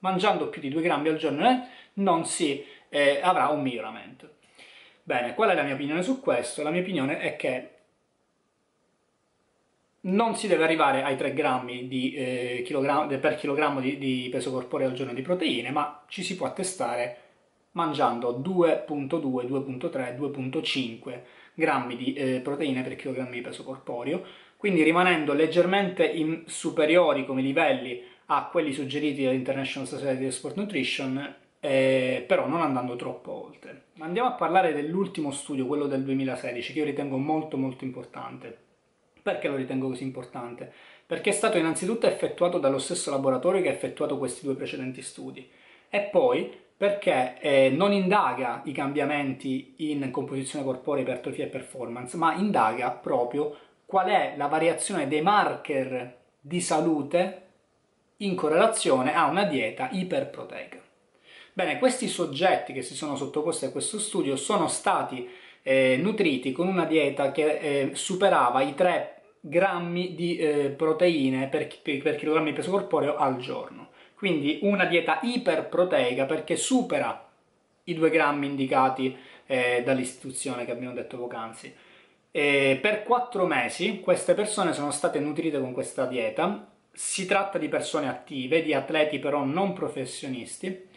Mangiando 0.00 0.48
più 0.48 0.60
di 0.60 0.68
2 0.68 0.82
grammi 0.82 1.08
al 1.08 1.16
giorno 1.16 1.48
eh, 1.48 1.60
non 1.94 2.26
si 2.26 2.64
eh, 2.88 3.20
avrà 3.22 3.48
un 3.48 3.62
miglioramento. 3.62 4.32
Bene, 5.02 5.34
qual 5.34 5.50
è 5.50 5.54
la 5.54 5.62
mia 5.62 5.74
opinione 5.74 6.02
su 6.02 6.20
questo? 6.20 6.62
La 6.62 6.70
mia 6.70 6.80
opinione 6.80 7.18
è 7.18 7.36
che 7.36 7.73
non 10.04 10.36
si 10.36 10.48
deve 10.48 10.64
arrivare 10.64 11.02
ai 11.02 11.16
3 11.16 11.32
grammi 11.32 11.88
di, 11.88 12.14
eh, 12.14 13.18
per 13.20 13.36
chilogrammo 13.36 13.80
di, 13.80 13.98
di, 13.98 14.28
peso 14.30 14.50
corporeo 14.50 14.88
al 14.88 14.94
giorno 14.94 15.14
di 15.14 15.22
proteine, 15.22 15.70
ma 15.70 16.02
ci 16.08 16.22
si 16.22 16.36
può 16.36 16.46
attestare 16.46 17.18
mangiando 17.72 18.38
2.2, 18.38 19.46
2.3, 19.46 20.16
2.5 20.16 21.20
grammi 21.54 21.96
di 21.96 22.12
eh, 22.14 22.40
proteine 22.40 22.82
per 22.82 22.96
chilogrammo 22.96 23.30
di 23.30 23.40
peso 23.40 23.64
corporeo, 23.64 24.22
quindi 24.56 24.82
rimanendo 24.82 25.32
leggermente 25.32 26.42
superiori 26.46 27.24
come 27.24 27.42
livelli 27.42 28.02
a 28.26 28.48
quelli 28.50 28.72
suggeriti 28.72 29.24
dall'International 29.24 29.88
Society 29.88 30.26
of 30.26 30.32
Sport 30.32 30.56
Nutrition, 30.56 31.34
eh, 31.60 32.24
però 32.26 32.46
non 32.46 32.60
andando 32.60 32.96
troppo 32.96 33.46
oltre. 33.46 33.84
Andiamo 33.98 34.28
a 34.28 34.32
parlare 34.32 34.74
dell'ultimo 34.74 35.30
studio, 35.30 35.66
quello 35.66 35.86
del 35.86 36.02
2016, 36.02 36.72
che 36.72 36.78
io 36.78 36.84
ritengo 36.84 37.16
molto 37.16 37.56
molto 37.56 37.84
importante 37.84 38.63
perché 39.24 39.48
lo 39.48 39.56
ritengo 39.56 39.88
così 39.88 40.02
importante? 40.02 40.70
Perché 41.06 41.30
è 41.30 41.32
stato 41.32 41.56
innanzitutto 41.56 42.06
effettuato 42.06 42.58
dallo 42.58 42.78
stesso 42.78 43.10
laboratorio 43.10 43.62
che 43.62 43.70
ha 43.70 43.72
effettuato 43.72 44.18
questi 44.18 44.44
due 44.44 44.54
precedenti 44.54 45.00
studi 45.00 45.50
e 45.88 46.00
poi 46.02 46.54
perché 46.76 47.38
eh, 47.40 47.70
non 47.70 47.92
indaga 47.92 48.60
i 48.66 48.72
cambiamenti 48.72 49.76
in 49.78 50.10
composizione 50.10 50.62
corporea, 50.62 51.04
ipertrofia 51.04 51.44
e 51.46 51.48
performance, 51.48 52.18
ma 52.18 52.34
indaga 52.34 52.90
proprio 52.90 53.56
qual 53.86 54.08
è 54.08 54.34
la 54.36 54.48
variazione 54.48 55.08
dei 55.08 55.22
marker 55.22 56.18
di 56.38 56.60
salute 56.60 57.42
in 58.18 58.34
correlazione 58.34 59.14
a 59.14 59.24
una 59.24 59.44
dieta 59.44 59.88
iperproteica. 59.90 60.82
Bene, 61.54 61.78
questi 61.78 62.08
soggetti 62.08 62.74
che 62.74 62.82
si 62.82 62.94
sono 62.94 63.16
sottoposti 63.16 63.64
a 63.64 63.70
questo 63.70 63.98
studio 63.98 64.36
sono 64.36 64.68
stati 64.68 65.26
eh, 65.64 65.98
nutriti 66.00 66.52
con 66.52 66.68
una 66.68 66.84
dieta 66.84 67.32
che 67.32 67.58
eh, 67.58 67.90
superava 67.94 68.60
i 68.60 68.74
3 68.74 69.22
grammi 69.40 70.14
di 70.14 70.36
eh, 70.36 70.68
proteine 70.68 71.48
per, 71.48 71.66
per 71.82 72.14
chilogrammo 72.14 72.46
di 72.46 72.52
peso 72.52 72.70
corporeo 72.70 73.16
al 73.16 73.38
giorno. 73.38 73.88
Quindi 74.14 74.60
una 74.62 74.84
dieta 74.84 75.18
iperproteica 75.22 76.26
perché 76.26 76.54
supera 76.54 77.28
i 77.84 77.94
2 77.94 78.10
grammi 78.10 78.46
indicati 78.46 79.16
eh, 79.46 79.82
dall'istituzione 79.84 80.64
che 80.64 80.70
abbiamo 80.70 80.94
detto 80.94 81.18
poc'anzi. 81.18 81.74
per 82.30 83.02
4 83.04 83.46
mesi 83.46 84.00
queste 84.00 84.34
persone 84.34 84.72
sono 84.72 84.90
state 84.92 85.18
nutrite 85.18 85.60
con 85.60 85.72
questa 85.72 86.06
dieta 86.06 86.68
si 86.94 87.26
tratta 87.26 87.58
di 87.58 87.68
persone 87.68 88.08
attive, 88.08 88.62
di 88.62 88.72
atleti 88.72 89.18
però 89.18 89.44
non 89.44 89.72
professionisti, 89.72 90.88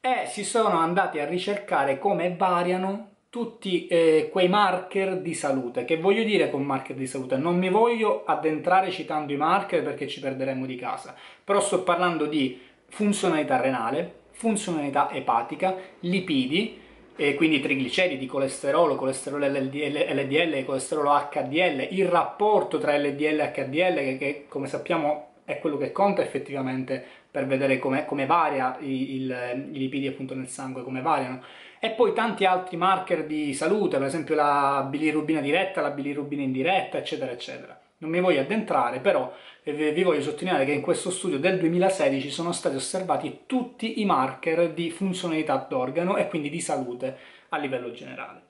e 0.00 0.26
si 0.26 0.44
sono 0.44 0.78
andati 0.78 1.20
a 1.20 1.26
ricercare 1.26 1.98
come 1.98 2.34
variano 2.34 3.10
tutti 3.32 3.86
eh, 3.86 4.28
quei 4.30 4.46
marker 4.46 5.16
di 5.22 5.32
salute. 5.32 5.86
Che 5.86 5.96
voglio 5.96 6.22
dire 6.22 6.50
con 6.50 6.64
marker 6.64 6.94
di 6.94 7.06
salute? 7.06 7.38
Non 7.38 7.56
mi 7.56 7.70
voglio 7.70 8.24
addentrare 8.26 8.90
citando 8.90 9.32
i 9.32 9.38
marker 9.38 9.82
perché 9.82 10.06
ci 10.06 10.20
perderemo 10.20 10.66
di 10.66 10.76
casa, 10.76 11.14
però 11.42 11.58
sto 11.58 11.82
parlando 11.82 12.26
di 12.26 12.60
funzionalità 12.90 13.58
renale, 13.58 14.24
funzionalità 14.32 15.10
epatica, 15.10 15.74
lipidi, 16.00 16.78
eh, 17.16 17.34
quindi 17.34 17.60
trigliceridi, 17.60 18.26
colesterolo, 18.26 18.96
colesterolo 18.96 19.46
LDL, 19.46 20.14
LDL, 20.14 20.64
colesterolo 20.66 21.10
HDL, 21.30 21.88
il 21.90 22.08
rapporto 22.08 22.76
tra 22.76 22.94
LDL 22.98 23.40
e 23.40 23.50
HDL 23.50 23.94
che, 23.94 24.16
che 24.18 24.44
come 24.46 24.66
sappiamo 24.66 25.28
è 25.44 25.58
quello 25.58 25.78
che 25.78 25.90
conta 25.90 26.20
effettivamente 26.20 27.02
per 27.30 27.46
vedere 27.46 27.78
come, 27.78 28.04
varia 28.26 28.76
i, 28.80 29.14
il, 29.14 29.68
i 29.72 29.78
lipidi 29.78 30.06
appunto 30.06 30.34
nel 30.34 30.48
sangue, 30.48 30.82
come 30.82 31.00
variano. 31.00 31.42
E 31.84 31.90
poi 31.90 32.12
tanti 32.12 32.44
altri 32.44 32.76
marker 32.76 33.26
di 33.26 33.52
salute, 33.54 33.98
per 33.98 34.06
esempio 34.06 34.36
la 34.36 34.86
bilirubina 34.88 35.40
diretta, 35.40 35.80
la 35.80 35.90
bilirubina 35.90 36.40
indiretta, 36.40 36.96
eccetera, 36.96 37.32
eccetera. 37.32 37.76
Non 37.98 38.08
mi 38.08 38.20
voglio 38.20 38.40
addentrare, 38.40 39.00
però 39.00 39.34
vi 39.64 40.02
voglio 40.04 40.22
sottolineare 40.22 40.64
che 40.64 40.70
in 40.70 40.80
questo 40.80 41.10
studio 41.10 41.40
del 41.40 41.58
2016 41.58 42.30
sono 42.30 42.52
stati 42.52 42.76
osservati 42.76 43.40
tutti 43.46 44.00
i 44.00 44.04
marker 44.04 44.70
di 44.70 44.92
funzionalità 44.92 45.56
d'organo 45.68 46.16
e 46.18 46.28
quindi 46.28 46.50
di 46.50 46.60
salute 46.60 47.16
a 47.48 47.58
livello 47.58 47.90
generale. 47.90 48.42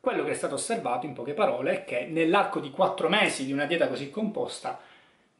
Quello 0.00 0.24
che 0.24 0.30
è 0.30 0.34
stato 0.34 0.54
osservato, 0.54 1.04
in 1.04 1.12
poche 1.12 1.34
parole, 1.34 1.72
è 1.72 1.84
che 1.84 2.06
nell'arco 2.06 2.58
di 2.58 2.70
4 2.70 3.10
mesi 3.10 3.44
di 3.44 3.52
una 3.52 3.66
dieta 3.66 3.88
così 3.88 4.08
composta 4.08 4.80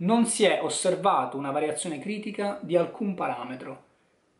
non 0.01 0.27
si 0.27 0.45
è 0.45 0.61
osservato 0.63 1.39
una 1.39 1.51
variazione 1.51 1.99
critica 1.99 2.59
di 2.61 2.77
alcun 2.77 3.15
parametro, 3.15 3.85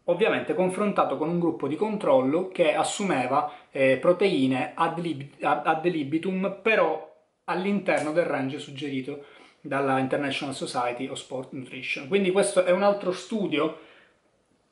ovviamente 0.09 0.55
confrontato 0.55 1.17
con 1.17 1.29
un 1.29 1.39
gruppo 1.39 1.69
di 1.69 1.77
controllo 1.77 2.49
che 2.49 2.75
assumeva 2.75 3.51
eh, 3.71 3.97
proteine 3.97 4.73
ad, 4.75 4.99
lib 4.99 5.23
ad 5.41 5.85
libitum, 5.85 6.59
però 6.63 7.07
all'interno 7.45 8.13
del 8.13 8.25
range 8.25 8.59
suggerito 8.59 9.25
dalla 9.61 9.99
International 9.99 10.55
Society 10.55 11.09
of 11.09 11.19
Sport 11.19 11.53
Nutrition. 11.53 12.09
Quindi 12.09 12.31
questo 12.31 12.65
è 12.65 12.71
un 12.71 12.83
altro 12.83 13.13
studio 13.13 13.81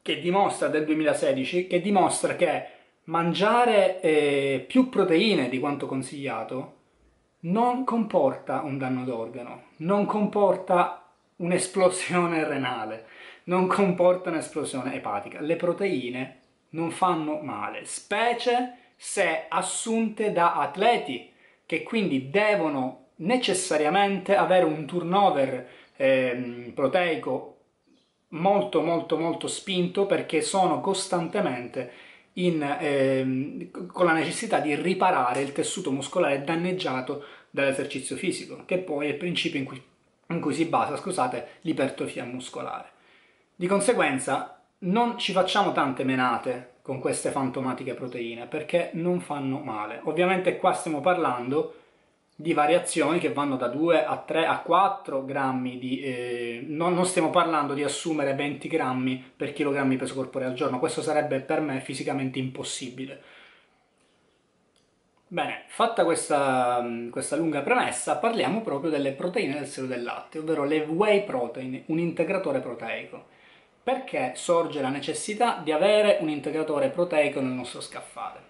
che 0.03 0.21
dimostra, 0.21 0.69
del 0.69 0.85
2016, 0.85 1.67
che 1.67 1.81
dimostra 1.81 2.37
che 2.37 2.67
mangiare 3.05 4.01
eh, 4.01 4.65
più 4.67 4.89
proteine 4.89 5.49
di 5.49 5.59
quanto 5.59 5.87
consigliato 5.87 6.75
non 7.41 7.85
comporta 7.85 8.63
un 8.63 8.79
danno 8.79 9.05
d'organo, 9.05 9.65
non 9.79 10.07
comporta 10.07 11.03
un'esplosione 11.37 12.45
renale, 12.47 13.07
non 13.47 13.67
comporta 13.67 14.31
un'esplosione 14.31 14.95
epatica. 14.95 15.41
Le 15.41 15.57
proteine 15.57 16.41
non 16.71 16.91
fanno 16.91 17.41
male, 17.41 17.85
specie 17.85 18.75
se 18.97 19.45
assunte 19.49 20.33
da 20.33 20.55
atleti 20.55 21.33
che 21.65 21.83
quindi 21.83 22.31
devono 22.31 23.09
necessariamente 23.17 24.37
avere 24.37 24.65
un 24.65 24.87
turnover 24.87 25.69
eh, 25.97 26.73
proteico 26.75 27.53
molto 28.29 28.83
molto 28.83 29.17
molto 29.17 29.47
spinto 29.47 30.05
perché 30.05 30.43
sono 30.43 30.81
costantemente 30.81 31.93
in, 32.35 32.63
eh, 32.63 33.71
con 33.87 34.05
la 34.05 34.13
necessità 34.13 34.59
di 34.59 34.75
riparare 34.75 35.41
il 35.41 35.53
tessuto 35.53 35.91
muscolare 35.91 36.45
danneggiato 36.45 37.25
dall'esercizio 37.51 38.17
fisico, 38.17 38.65
che 38.67 38.79
poi 38.79 39.07
è 39.07 39.11
il 39.11 39.17
principio 39.17 39.59
in 39.59 39.65
cui, 39.65 39.83
in 40.29 40.41
cui 40.41 40.53
si 40.53 40.67
basa 40.67 40.97
scusate, 40.97 41.47
l'ipertrofia 41.63 42.25
muscolare. 42.25 42.91
Di 43.59 43.67
conseguenza 43.67 44.61
non 44.81 45.17
ci 45.17 45.33
facciamo 45.33 45.73
tante 45.73 46.05
menate 46.05 46.75
con 46.83 47.01
queste 47.01 47.31
fantomatiche 47.31 47.95
proteine 47.95 48.47
perché 48.47 48.91
non 48.93 49.21
fanno 49.21 49.61
male. 49.61 50.01
Ovviamente 50.05 50.59
qua 50.59 50.75
stiamo 50.75 51.01
parlando 51.01 51.77
di 52.35 52.53
variazioni 52.53 53.19
che 53.19 53.33
vanno 53.33 53.57
da 53.57 53.69
2 53.69 54.05
a 54.05 54.19
3 54.19 54.45
a 54.45 54.59
4 54.59 55.25
grammi 55.25 55.79
di... 55.79 56.03
Eh, 56.03 56.65
non, 56.69 56.93
non, 56.93 57.07
stiamo 57.07 57.31
parlando 57.31 57.73
di 57.73 57.83
assumere 57.83 58.35
20 58.35 58.69
grammi 58.69 59.33
per 59.35 59.55
chilogrammo 59.55 59.89
di 59.89 59.97
peso 59.97 60.15
corporeo 60.15 60.49
al 60.49 60.55
giorno, 60.55 60.79
questo 60.79 61.01
sarebbe 61.01 61.41
per 61.41 61.63
me 61.63 61.81
fisicamente 61.81 62.39
impossibile. 62.39 63.23
Bene, 65.29 65.65
fatta 65.69 66.05
questa, 66.05 66.87
questa 67.11 67.37
lunga 67.37 67.63
premessa, 67.63 68.19
parliamo 68.19 68.61
proprio 68.61 68.91
delle 68.91 69.13
proteine 69.13 69.55
del 69.55 69.67
seno 69.67 69.87
del 69.87 70.03
latte, 70.03 70.41
ovvero 70.41 70.65
le 70.65 70.81
whey 70.81 71.25
protein, 71.25 71.85
un 71.87 71.99
integratore 71.99 72.61
proteico. 72.61 73.35
Perché 73.87 74.33
sorge 74.35 74.81
la 74.81 74.89
necessità 74.89 75.61
di 75.63 75.71
avere 75.71 76.19
un 76.21 76.29
integratore 76.29 76.89
proteico 76.89 77.41
nel 77.41 77.53
nostro 77.53 77.81
scaffale? 77.81 78.41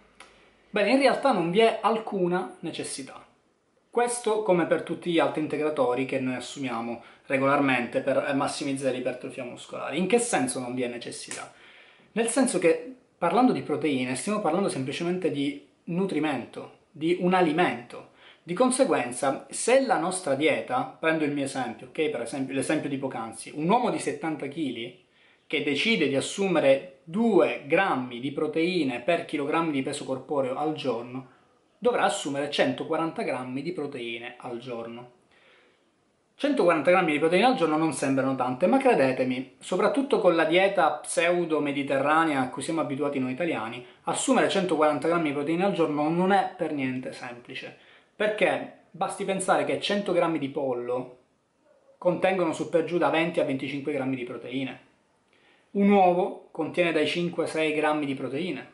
Bene, 0.70 0.92
in 0.92 0.99
realtà 0.99 1.31
non 1.31 1.51
vi 1.51 1.59
è 1.59 1.81
alcuna 1.83 2.57
necessità. 2.61 3.22
Questo 3.90 4.42
come 4.42 4.64
per 4.64 4.81
tutti 4.81 5.12
gli 5.12 5.18
altri 5.18 5.42
integratori 5.42 6.07
che 6.07 6.20
noi 6.20 6.37
assumiamo 6.37 7.03
regolarmente 7.27 8.01
per 8.01 8.33
massimizzare 8.35 8.96
l'ipertrofia 8.96 9.44
muscolare. 9.44 9.99
In 9.99 10.07
che 10.07 10.18
senso 10.20 10.59
non 10.59 10.75
vi 10.75 10.85
è 10.85 10.88
necessità? 10.88 11.53
Nel 12.12 12.29
senso 12.29 12.59
che 12.59 12.94
parlando 13.18 13.53
di 13.53 13.61
proteine 13.61 14.14
stiamo 14.14 14.40
parlando 14.40 14.70
semplicemente 14.70 15.31
di 15.31 15.68
nutrimento, 15.85 16.79
di 16.90 17.18
un 17.20 17.35
alimento. 17.35 18.12
Di 18.42 18.55
conseguenza, 18.55 19.46
se 19.51 19.85
la 19.85 19.99
nostra 19.99 20.35
dieta, 20.35 20.96
prendo 20.99 21.25
il 21.25 21.33
mio 21.33 21.44
esempio, 21.44 21.88
ok, 21.88 22.09
per 22.09 22.22
esempio 22.22 22.55
l'esempio 22.55 22.88
di 22.88 22.96
poc'anzi, 22.96 23.53
un 23.55 23.68
uomo 23.68 23.90
di 23.90 23.99
70 23.99 24.49
kg 24.49 25.05
che 25.47 25.63
decide 25.63 26.09
di 26.09 26.17
assumere 26.17 27.01
2 27.05 27.65
grammi 27.67 28.19
di 28.21 28.33
proteine 28.33 29.01
per 29.01 29.25
chilogrammo 29.25 29.71
di 29.71 29.83
peso 29.83 30.05
corporeo 30.05 30.57
al 30.57 30.75
giorno, 30.75 31.29
dovrà 31.79 32.03
assumere 32.03 32.51
140 32.51 33.23
grammi 33.23 33.63
di 33.63 33.73
proteine 33.73 34.35
al 34.39 34.59
giorno. 34.59 35.13
140 36.35 36.91
grammi 36.91 37.13
di 37.13 37.19
proteine 37.19 37.47
al 37.47 37.55
giorno 37.55 37.77
non 37.79 37.93
sembrano 37.95 38.35
tante, 38.35 38.67
ma 38.67 38.77
credetemi, 38.77 39.55
soprattutto 39.59 40.19
con 40.19 40.35
la 40.35 40.45
dieta 40.45 40.91
pseudo-mediterranea 40.91 42.41
a 42.41 42.51
cui 42.51 42.61
siamo 42.61 42.83
abituati 42.83 43.19
noi 43.19 43.33
italiani, 43.33 43.87
assumere 44.03 44.51
140 44.51 45.09
grammi 45.09 45.29
di 45.29 45.35
proteine 45.35 45.65
al 45.65 45.73
giorno 45.73 46.09
non 46.11 46.33
è 46.33 46.53
per 46.55 46.73
niente 46.73 47.13
semplice, 47.13 47.75
perché 48.15 48.81
basti 48.91 49.25
pensare 49.25 49.65
che 49.65 49.81
100 49.81 50.13
grammi 50.13 50.39
di 50.39 50.49
pollo 50.49 51.19
contengono 51.97 52.53
su 52.53 52.69
per 52.69 52.85
giù 52.85 52.99
da 52.99 53.09
20 53.09 53.41
a 53.41 53.45
25 53.45 53.93
grammi 53.93 54.17
di 54.17 54.25
proteine. 54.25 54.86
Un 55.77 55.91
uovo 55.91 56.49
contiene 56.53 56.91
dai 56.91 57.07
5 57.07 57.45
a 57.45 57.47
6 57.47 57.75
grammi 57.75 58.07
di 58.07 58.15
proteine. 58.15 58.73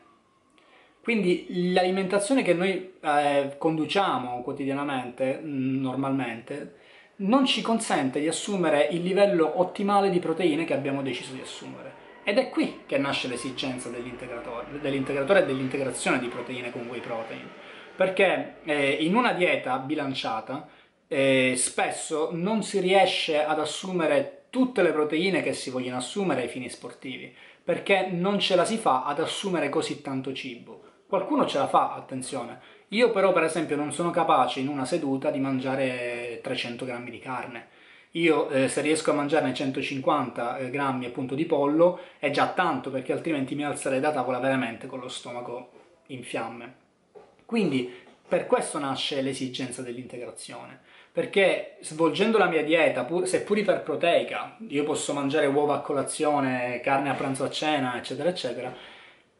Quindi 1.01 1.71
l'alimentazione 1.73 2.43
che 2.43 2.53
noi 2.53 2.93
eh, 3.01 3.55
conduciamo 3.57 4.41
quotidianamente, 4.41 5.37
mm, 5.43 5.81
normalmente, 5.81 6.75
non 7.17 7.45
ci 7.45 7.61
consente 7.61 8.21
di 8.21 8.27
assumere 8.29 8.87
il 8.91 9.03
livello 9.03 9.59
ottimale 9.59 10.09
di 10.09 10.19
proteine 10.19 10.63
che 10.63 10.73
abbiamo 10.73 11.01
deciso 11.01 11.33
di 11.33 11.41
assumere. 11.41 11.91
Ed 12.23 12.37
è 12.37 12.49
qui 12.49 12.83
che 12.85 12.97
nasce 12.97 13.27
l'esigenza 13.27 13.89
dell'integratore, 13.89 14.79
dell'integratore 14.79 15.41
e 15.41 15.45
dell'integrazione 15.45 16.19
di 16.19 16.29
proteine 16.29 16.71
con 16.71 16.87
whey 16.87 17.01
protein. 17.01 17.49
Perché 17.97 18.59
eh, 18.63 18.91
in 19.01 19.13
una 19.15 19.33
dieta 19.33 19.77
bilanciata 19.77 20.69
eh, 21.09 21.55
spesso 21.57 22.29
non 22.31 22.63
si 22.63 22.79
riesce 22.79 23.43
ad 23.43 23.59
assumere 23.59 24.42
tutte 24.53 24.83
le 24.83 24.91
proteine 24.91 25.41
che 25.41 25.53
si 25.53 25.71
vogliono 25.71 25.97
assumere 25.97 26.43
ai 26.43 26.47
fini 26.47 26.69
sportivi, 26.69 27.35
perché 27.63 28.09
non 28.11 28.37
ce 28.37 28.55
la 28.55 28.65
si 28.65 28.77
fa 28.77 29.03
ad 29.03 29.19
assumere 29.19 29.67
così 29.67 30.03
tanto 30.03 30.31
cibo. 30.31 30.83
Qualcuno 31.07 31.47
ce 31.47 31.57
la 31.57 31.67
fa, 31.67 31.95
attenzione. 31.95 32.61
Io 32.89 33.09
però 33.09 33.33
per 33.33 33.45
esempio 33.45 33.75
non 33.75 33.91
sono 33.91 34.11
capace 34.11 34.59
in 34.59 34.67
una 34.67 34.85
seduta 34.85 35.31
di 35.31 35.39
mangiare 35.39 36.39
300 36.43 36.85
grammi 36.85 37.09
di 37.09 37.17
carne. 37.17 37.67
Io 38.11 38.47
eh, 38.49 38.67
se 38.67 38.81
riesco 38.81 39.09
a 39.09 39.15
mangiarne 39.15 39.55
150 39.55 40.59
eh, 40.59 40.69
grammi 40.69 41.07
appunto 41.07 41.33
di 41.33 41.45
pollo 41.45 41.99
è 42.19 42.29
già 42.29 42.49
tanto 42.49 42.91
perché 42.91 43.11
altrimenti 43.11 43.55
mi 43.55 43.65
alzerei 43.65 43.99
da 43.99 44.11
tavola 44.11 44.37
veramente 44.37 44.85
con 44.85 44.99
lo 44.99 45.07
stomaco 45.07 45.71
in 46.07 46.23
fiamme. 46.23 46.75
Quindi 47.47 47.91
per 48.27 48.45
questo 48.45 48.77
nasce 48.77 49.19
l'esigenza 49.23 49.81
dell'integrazione, 49.81 50.81
perché 51.13 51.77
svolgendo 51.81 52.39
la 52.39 52.47
mia 52.47 52.63
dieta, 52.63 53.03
pur, 53.03 53.27
seppur 53.27 53.59
iperproteica, 53.59 54.57
io 54.69 54.83
posso 54.83 55.13
mangiare 55.13 55.45
uova 55.45 55.75
a 55.75 55.81
colazione, 55.81 56.81
carne 56.81 57.11
a 57.11 57.13
pranzo 57.13 57.43
a 57.43 57.51
cena, 57.51 57.95
eccetera, 57.95 58.29
eccetera, 58.29 58.73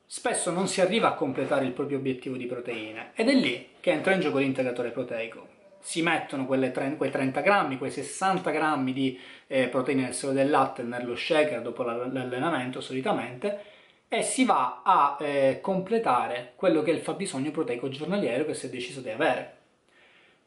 spesso 0.06 0.52
non 0.52 0.68
si 0.68 0.82
arriva 0.82 1.08
a 1.08 1.14
completare 1.14 1.66
il 1.66 1.72
proprio 1.72 1.98
obiettivo 1.98 2.38
di 2.38 2.46
proteine 2.46 3.10
ed 3.16 3.28
è 3.28 3.34
lì 3.34 3.70
che 3.80 3.90
entra 3.90 4.14
in 4.14 4.20
gioco 4.20 4.38
l'integratore 4.38 4.92
proteico. 4.92 5.48
Si 5.80 6.04
mettono 6.04 6.46
quelle, 6.46 6.72
quei 6.96 7.10
30 7.10 7.42
grammi, 7.42 7.80
quei 7.80 7.90
60 7.90 8.52
grammi 8.52 8.94
di 8.94 9.20
eh, 9.48 9.68
proteine 9.68 10.04
nel 10.04 10.14
seno 10.14 10.32
del 10.32 10.52
latte 10.52 10.84
nello 10.84 11.16
shaker 11.16 11.62
dopo 11.62 11.82
l'allenamento 11.82 12.82
solitamente 12.82 13.72
e 14.08 14.22
si 14.22 14.46
va 14.46 14.84
a 14.86 15.18
eh, 15.20 15.58
completare 15.60 16.54
quello 16.56 16.84
che 16.84 16.92
è 16.92 16.94
il 16.94 17.02
fabbisogno 17.02 17.50
proteico 17.50 17.90
giornaliero 17.90 18.46
che 18.46 18.54
si 18.54 18.68
è 18.68 18.70
deciso 18.70 19.02
di 19.02 19.10
avere. 19.10 19.62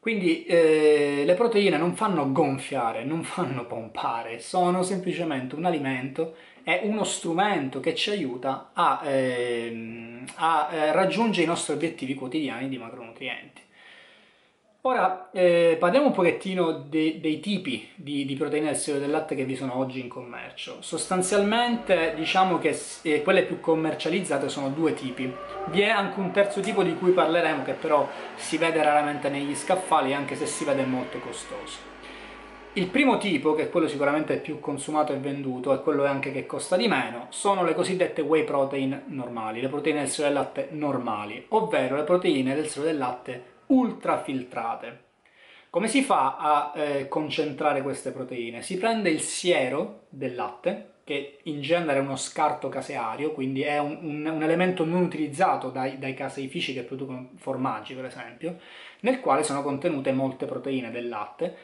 Quindi 0.07 0.45
eh, 0.45 1.23
le 1.25 1.33
proteine 1.33 1.75
non 1.75 1.93
fanno 1.93 2.31
gonfiare, 2.31 3.03
non 3.03 3.23
fanno 3.23 3.65
pompare, 3.65 4.39
sono 4.39 4.81
semplicemente 4.81 5.55
un 5.55 5.65
alimento, 5.65 6.35
è 6.63 6.79
uno 6.85 7.03
strumento 7.03 7.81
che 7.81 7.93
ci 7.93 8.11
aiuta 8.11 8.69
a, 8.71 9.01
eh, 9.03 10.23
a 10.35 10.69
eh, 10.71 10.91
raggiungere 10.93 11.43
i 11.43 11.47
nostri 11.47 11.73
obiettivi 11.73 12.13
quotidiani 12.13 12.69
di 12.69 12.77
macronutrienti. 12.77 13.61
Ora 14.81 15.29
eh, 15.31 15.75
parliamo 15.77 16.07
un 16.07 16.13
pochettino 16.13 16.71
de, 16.71 17.19
dei 17.19 17.39
tipi 17.39 17.89
di, 17.95 18.25
di, 18.25 18.35
proteine 18.35 18.67
del 18.67 18.77
seno 18.77 18.99
del 18.99 19.09
latte 19.09 19.35
che 19.35 19.43
vi 19.43 19.55
sono 19.55 19.77
oggi 19.77 19.99
in 19.99 20.07
commercio. 20.07 20.77
Sostanzialmente 20.81 22.13
diciamo 22.15 22.57
che 22.57 22.79
eh, 23.01 23.21
quelle 23.21 23.43
più 23.43 23.59
commercializzate 23.59 24.47
sono 24.47 24.69
due 24.69 24.93
tipi. 24.93 25.33
Vi 25.65 25.81
è 25.81 25.89
anche 25.89 26.19
un 26.19 26.31
terzo 26.31 26.61
tipo 26.61 26.83
di 26.83 26.95
cui 26.95 27.11
parleremo 27.11 27.63
che 27.63 27.73
però 27.73 28.07
si 28.35 28.57
vede 28.57 28.81
raramente 28.81 29.29
negli 29.29 29.55
scaffali 29.55 30.13
anche 30.13 30.35
se 30.35 30.45
si 30.45 30.63
vede 30.63 30.85
molto 30.85 31.19
costoso. 31.19 31.95
Il 32.73 32.87
primo 32.87 33.17
tipo, 33.17 33.55
che 33.55 33.63
è 33.63 33.69
quello 33.71 33.87
sicuramente 33.87 34.37
più 34.37 34.59
consumato 34.59 35.11
e 35.11 35.17
venduto, 35.17 35.73
e 35.73 35.81
quello 35.81 36.05
anche 36.05 36.31
che 36.31 36.45
costa 36.45 36.77
di 36.77 36.87
meno, 36.87 37.25
sono 37.29 37.63
le 37.63 37.73
cosiddette 37.73 38.21
whey 38.21 38.43
protein 38.43 39.05
normali, 39.07 39.61
le 39.61 39.67
proteine 39.67 40.01
del 40.01 40.09
seno 40.09 40.27
del 40.27 40.37
latte 40.37 40.67
normali, 40.71 41.43
ovvero 41.49 41.95
le 41.95 42.03
proteine 42.03 42.53
del 42.53 42.67
seno 42.67 42.85
del 42.85 42.99
latte 42.99 43.55
ultrafiltrate. 43.67 45.05
Come 45.69 45.87
si 45.87 46.01
fa 46.01 46.37
a 46.37 46.71
eh, 46.75 47.07
concentrare 47.07 47.81
queste 47.81 48.11
proteine? 48.11 48.61
Si 48.61 48.77
prende 48.77 49.09
il 49.09 49.19
siero 49.19 50.05
del 50.09 50.33
latte, 50.33 50.93
che 51.03 51.39
in 51.43 51.61
genere 51.61 51.99
è 51.99 52.01
uno 52.01 52.17
scarto 52.17 52.67
caseario, 52.67 53.31
quindi 53.31 53.61
è 53.61 53.77
un, 53.77 53.97
un, 54.01 54.25
un 54.25 54.43
elemento 54.43 54.83
non 54.83 55.03
utilizzato 55.03 55.69
dai, 55.69 55.99
dai, 55.99 56.13
caseifici 56.13 56.73
che 56.73 56.83
producono 56.83 57.29
formaggi, 57.35 57.93
per 57.93 58.05
esempio, 58.05 58.59
nel 59.01 59.21
quale 59.21 59.43
sono 59.43 59.61
contenute 59.61 60.11
molte 60.11 60.45
proteine 60.45 60.91
del 60.91 61.07
latte, 61.07 61.55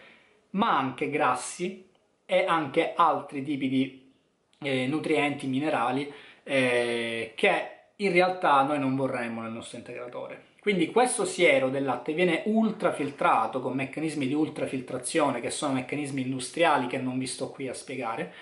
ma 0.52 0.78
anche 0.78 1.10
grassi 1.10 1.90
e 2.26 2.46
anche 2.46 2.94
altri 2.96 3.44
tipi 3.44 3.68
di 3.68 4.12
eh, 4.60 4.88
nutrienti, 4.88 5.48
minerali, 5.48 6.10
eh, 6.44 7.34
che 7.36 7.70
in 7.98 8.12
realtà 8.12 8.62
noi 8.64 8.80
non 8.80 8.96
vorremmo 8.96 9.42
nel 9.42 9.52
nostro 9.52 9.78
integratore. 9.78 10.52
Quindi 10.64 10.92
questo 10.92 11.26
siero 11.26 11.68
del 11.68 11.84
latte 11.84 12.14
viene 12.14 12.44
ultrafiltrato 12.46 13.60
con 13.60 13.74
meccanismi 13.74 14.26
di 14.26 14.34
ultrafiltrazione 14.34 15.42
che 15.42 15.50
sono 15.50 15.74
meccanismi 15.74 16.22
industriali 16.22 16.88
che 16.88 16.98
non 16.98 17.18
vi 17.18 17.28
sto 17.28 17.50
qui 17.50 17.68
a 17.68 17.74
spiegare, 17.74 18.34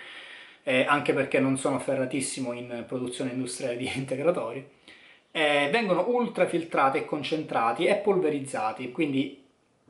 eh, 0.62 0.84
anche 0.84 1.14
perché 1.14 1.40
non 1.40 1.58
sono 1.58 1.80
ferratissimo 1.80 2.52
in 2.52 2.84
produzione 2.86 3.32
industriale 3.32 3.76
di 3.76 3.90
integratori. 3.98 4.64
Eh, 5.32 5.68
vengono 5.72 6.08
ultrafiltrati 6.10 6.98
e 6.98 7.04
concentrati 7.06 7.86
e 7.86 7.96
polverizzati, 7.96 8.92
quindi 8.92 9.42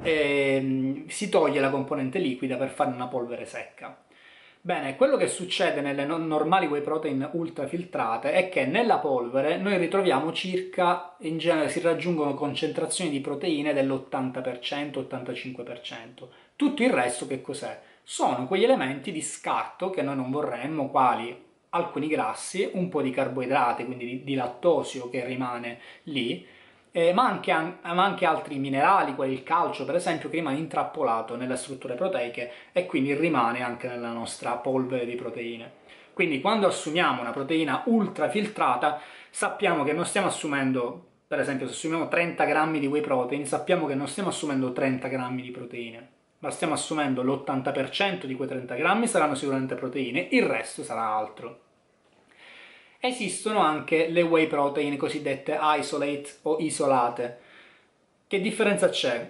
eh, 0.02 1.04
si 1.08 1.28
toglie 1.28 1.60
la 1.60 1.68
componente 1.68 2.18
liquida 2.18 2.56
per 2.56 2.70
fare 2.70 2.92
una 2.92 3.08
polvere 3.08 3.44
secca. 3.44 4.01
Bene, 4.64 4.94
quello 4.94 5.16
che 5.16 5.26
succede 5.26 5.80
nelle 5.80 6.04
normali 6.04 6.68
whey 6.68 6.82
protein 6.82 7.30
ultrafiltrate 7.32 8.30
è 8.30 8.48
che 8.48 8.64
nella 8.64 8.98
polvere 8.98 9.56
noi 9.56 9.76
ritroviamo 9.76 10.32
circa, 10.32 11.16
in 11.22 11.38
genere 11.38 11.68
si 11.68 11.80
raggiungono 11.80 12.34
concentrazioni 12.34 13.10
di 13.10 13.20
proteine 13.20 13.72
dell'80%, 13.72 15.04
85%. 15.10 16.28
Tutto 16.54 16.82
il 16.84 16.90
resto 16.90 17.26
che 17.26 17.40
cos'è? 17.40 17.76
Sono 18.04 18.46
quegli 18.46 18.62
elementi 18.62 19.10
di 19.10 19.20
scarto 19.20 19.90
che 19.90 20.02
noi 20.02 20.14
non 20.14 20.30
vorremmo, 20.30 20.90
quali 20.90 21.36
alcuni 21.70 22.06
grassi, 22.06 22.70
un 22.74 22.88
po' 22.88 23.02
di 23.02 23.10
carboidrati, 23.10 23.84
quindi 23.84 24.06
di, 24.06 24.22
di 24.22 24.34
lattosio 24.34 25.10
che 25.10 25.24
rimane 25.24 25.80
lì, 26.04 26.46
eh, 26.92 27.14
ma, 27.14 27.24
anche, 27.24 27.52
ma, 27.52 28.04
anche, 28.04 28.26
altri 28.26 28.58
minerali, 28.58 29.14
quali 29.14 29.32
il 29.32 29.42
calcio 29.42 29.86
per 29.86 29.94
esempio, 29.94 30.28
che 30.28 30.36
rimane 30.36 30.58
intrappolato 30.58 31.36
nelle 31.36 31.56
strutture 31.56 31.94
proteiche 31.94 32.52
e 32.72 32.86
quindi 32.86 33.14
rimane 33.14 33.62
anche 33.62 33.88
nella 33.88 34.12
nostra 34.12 34.52
polvere 34.52 35.06
di 35.06 35.14
proteine. 35.14 35.80
Quindi 36.12 36.42
quando 36.42 36.66
assumiamo 36.66 37.22
una 37.22 37.30
proteina 37.30 37.82
ultrafiltrata 37.86 39.00
sappiamo 39.30 39.82
che 39.82 39.94
non 39.94 40.04
stiamo 40.04 40.26
assumendo, 40.26 41.06
per 41.26 41.40
esempio 41.40 41.66
se 41.66 41.72
assumiamo 41.72 42.08
30 42.08 42.44
grammi 42.44 42.78
di 42.78 42.86
whey 42.86 43.00
protein, 43.00 43.46
sappiamo 43.46 43.86
che 43.86 43.94
non 43.94 44.06
stiamo 44.06 44.28
assumendo 44.28 44.72
30 44.72 45.08
grammi 45.08 45.40
di 45.40 45.50
proteine, 45.50 46.08
ma 46.40 46.50
stiamo 46.50 46.74
assumendo 46.74 47.22
l'80% 47.22 48.26
di 48.26 48.34
quei 48.34 48.48
30 48.48 48.74
grammi 48.74 49.06
saranno 49.06 49.34
sicuramente 49.34 49.74
proteine, 49.74 50.28
il 50.32 50.44
resto 50.44 50.84
sarà 50.84 51.06
altro 51.06 51.70
esistono 53.04 53.58
anche 53.58 54.06
le 54.08 54.22
whey 54.22 54.46
protein 54.46 54.96
cosiddette 54.96 55.58
isolate 55.60 56.36
o 56.42 56.58
isolate. 56.60 57.38
Che 58.28 58.40
differenza 58.40 58.88
c'è? 58.90 59.28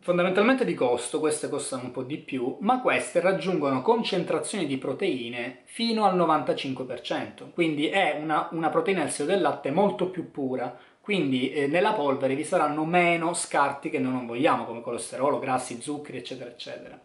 Fondamentalmente 0.00 0.64
di 0.64 0.72
costo, 0.72 1.20
queste 1.20 1.50
costano 1.50 1.84
un 1.84 1.90
po' 1.90 2.02
di 2.02 2.16
più, 2.16 2.56
ma 2.60 2.80
queste 2.80 3.20
raggiungono 3.20 3.82
concentrazioni 3.82 4.66
di 4.66 4.78
proteine 4.78 5.60
fino 5.64 6.06
al 6.06 6.16
95%, 6.16 7.50
quindi 7.52 7.88
è 7.88 8.18
una, 8.18 8.48
una 8.52 8.70
proteina 8.70 9.02
del 9.02 9.10
seno 9.10 9.28
del 9.28 9.42
latte 9.42 9.70
molto 9.70 10.08
più 10.08 10.30
pura, 10.30 10.74
quindi 10.98 11.52
eh, 11.52 11.66
nella 11.66 11.92
polvere 11.92 12.34
vi 12.34 12.44
saranno 12.44 12.86
meno 12.86 13.34
scarti 13.34 13.90
che 13.90 13.98
noi 13.98 14.12
non 14.12 14.26
vogliamo, 14.26 14.64
come 14.64 14.80
colesterolo, 14.80 15.38
grassi, 15.38 15.82
zuccheri, 15.82 16.18
eccetera, 16.18 16.48
eccetera. 16.48 16.98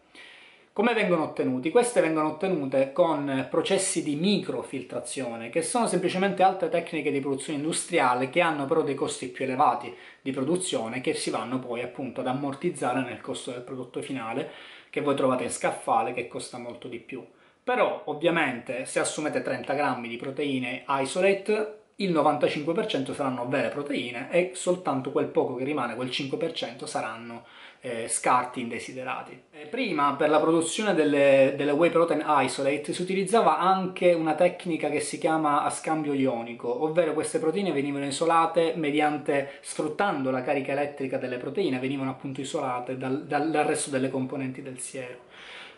Come 0.78 0.94
vengono 0.94 1.24
ottenuti? 1.24 1.70
Queste 1.70 2.00
vengono 2.00 2.28
ottenute 2.28 2.92
con 2.92 3.48
processi 3.50 4.04
di 4.04 4.14
microfiltrazione, 4.14 5.48
che 5.50 5.60
sono 5.60 5.88
semplicemente 5.88 6.44
altre 6.44 6.68
tecniche 6.68 7.10
di 7.10 7.18
produzione 7.18 7.58
industriale 7.58 8.30
che 8.30 8.40
hanno 8.40 8.64
però 8.64 8.82
dei 8.82 8.94
costi 8.94 9.26
più 9.26 9.44
elevati 9.44 9.92
di 10.22 10.30
produzione 10.30 11.00
che 11.00 11.14
si 11.14 11.30
vanno 11.30 11.58
poi 11.58 11.82
appunto 11.82 12.20
ad 12.20 12.28
ammortizzare 12.28 13.00
nel 13.00 13.20
costo 13.20 13.50
del 13.50 13.62
prodotto 13.62 14.00
finale 14.02 14.52
che 14.88 15.00
voi 15.00 15.16
trovate 15.16 15.42
in 15.42 15.50
scaffale 15.50 16.12
che 16.12 16.28
costa 16.28 16.58
molto 16.58 16.86
di 16.86 17.00
più. 17.00 17.26
Però 17.64 18.02
ovviamente 18.04 18.84
se 18.84 19.00
assumete 19.00 19.42
30 19.42 19.74
grammi 19.74 20.06
di 20.06 20.16
proteine 20.16 20.84
isolate 20.86 21.77
il 22.00 22.12
95% 22.12 23.12
saranno 23.12 23.48
vere 23.48 23.70
proteine 23.70 24.30
e 24.30 24.52
soltanto 24.54 25.10
quel 25.10 25.26
poco 25.26 25.56
che 25.56 25.64
rimane, 25.64 25.96
quel 25.96 26.08
5%, 26.08 26.84
saranno 26.84 27.44
eh, 27.80 28.06
scarti 28.08 28.60
indesiderati. 28.60 29.42
Eh, 29.50 29.66
prima 29.66 30.14
per 30.14 30.30
la 30.30 30.38
produzione 30.40 30.94
delle, 30.94 31.54
delle, 31.56 31.72
whey 31.72 31.90
protein 31.90 32.24
isolate 32.24 32.92
si 32.92 33.02
utilizzava 33.02 33.58
anche 33.58 34.12
una 34.12 34.34
tecnica 34.34 34.88
che 34.90 35.00
si 35.00 35.18
chiama 35.18 35.64
a 35.64 35.70
scambio 35.70 36.12
ionico, 36.12 36.84
ovvero 36.84 37.14
queste 37.14 37.40
proteine 37.40 37.72
venivano 37.72 38.06
isolate 38.06 38.74
mediante 38.76 39.58
sfruttando 39.60 40.30
la 40.30 40.42
carica 40.42 40.72
elettrica 40.72 41.18
delle 41.18 41.38
proteine, 41.38 41.80
venivano 41.80 42.10
appunto 42.10 42.40
isolate 42.40 42.96
dal, 42.96 43.26
dal 43.26 43.50
resto 43.66 43.90
delle 43.90 44.10
componenti 44.10 44.62
del 44.62 44.78
siero. 44.78 45.26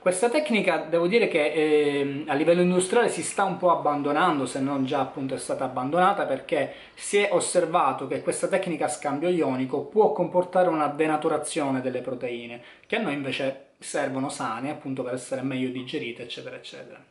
Questa 0.01 0.31
tecnica 0.31 0.79
devo 0.79 1.07
dire 1.07 1.29
che 1.29 1.53
eh, 1.53 2.25
a 2.27 2.33
livello 2.33 2.63
industriale 2.63 3.11
si 3.11 3.23
sta 3.23 3.45
un 3.45 3.59
po' 3.59 3.71
abbandonando, 3.71 4.47
se 4.47 4.59
non 4.59 4.87
già 4.87 5.01
appunto 5.01 5.35
è 5.35 5.39
stata 5.39 5.65
abbandonata, 5.65 6.25
perché 6.25 6.73
si 6.95 7.19
è 7.19 7.29
osservato 7.31 8.07
che 8.07 8.23
questa 8.23 8.49
tecnica 8.49 8.87
a 8.87 8.89
scambio 8.89 9.29
ionico 9.29 9.85
può 9.85 10.13
comportare 10.13 10.71
una 10.71 10.87
denaturazione 10.87 11.83
delle 11.83 12.01
proteine, 12.01 12.63
che 12.87 12.97
a 12.97 13.03
noi 13.03 13.13
invece 13.13 13.73
servono 13.79 14.31
sane 14.31 14.71
appunto 14.71 15.03
per 15.03 15.13
essere 15.13 15.43
meglio 15.43 15.69
digerite, 15.69 16.23
eccetera, 16.23 16.57
eccetera. 16.57 17.10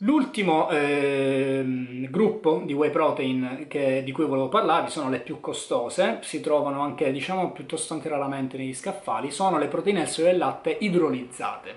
L'ultimo 0.00 0.68
eh, 0.68 1.64
gruppo 2.10 2.62
di 2.66 2.74
whey 2.74 2.90
protein 2.90 3.64
che, 3.66 4.02
di 4.04 4.12
cui 4.12 4.26
volevo 4.26 4.50
parlarvi 4.50 4.90
sono 4.90 5.08
le 5.08 5.20
più 5.20 5.40
costose, 5.40 6.18
si 6.20 6.42
trovano 6.42 6.82
anche, 6.82 7.10
diciamo, 7.10 7.50
piuttosto 7.52 7.94
anche 7.94 8.10
raramente 8.10 8.58
negli 8.58 8.74
scaffali, 8.74 9.30
sono 9.30 9.56
le 9.56 9.68
proteine 9.68 10.04
del 10.04 10.22
del 10.22 10.36
latte 10.36 10.76
idrolizzate. 10.80 11.74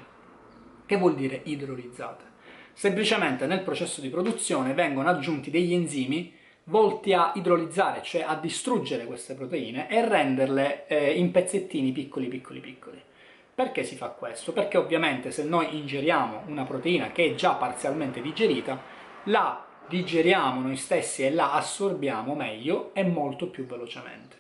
Che 0.86 0.98
vuol 0.98 1.16
dire 1.16 1.40
idrolizzate? 1.46 2.26
Semplicemente 2.74 3.46
nel 3.46 3.62
processo 3.62 4.02
di 4.02 4.10
produzione 4.10 4.74
vengono 4.74 5.08
aggiunti 5.08 5.50
degli 5.50 5.74
enzimi 5.74 6.34
volti 6.66 7.14
a 7.14 7.32
idrolizzare, 7.36 8.02
cioè 8.04 8.26
a 8.28 8.36
distruggere 8.36 9.06
queste 9.06 9.34
proteine 9.34 9.90
e 9.90 10.06
renderle 10.06 10.88
eh, 10.88 11.14
in 11.14 11.32
pezzettini 11.32 11.94
piccoli 11.94 12.28
piccoli 12.28 12.60
piccoli. 12.60 13.02
Perché 13.60 13.84
si 13.84 13.98
fa 13.98 14.08
questo? 14.08 14.54
Perché 14.54 14.78
ovviamente 14.78 15.32
se 15.32 15.44
noi 15.44 15.76
ingeriamo 15.76 16.44
una 16.46 16.64
proteina 16.64 17.12
che 17.12 17.26
è 17.26 17.36
già 17.36 17.56
parzialmente 17.56 18.22
digerita, 18.22 18.82
la 19.26 19.66
digeriamo 19.86 20.62
noi 20.62 20.78
stessi 20.78 21.26
e 21.26 21.32
la 21.34 21.52
assorbiamo 21.52 22.36
meglio 22.36 22.92
e 22.94 23.04
molto 23.04 23.48
più 23.48 23.66
velocemente. 23.66 24.38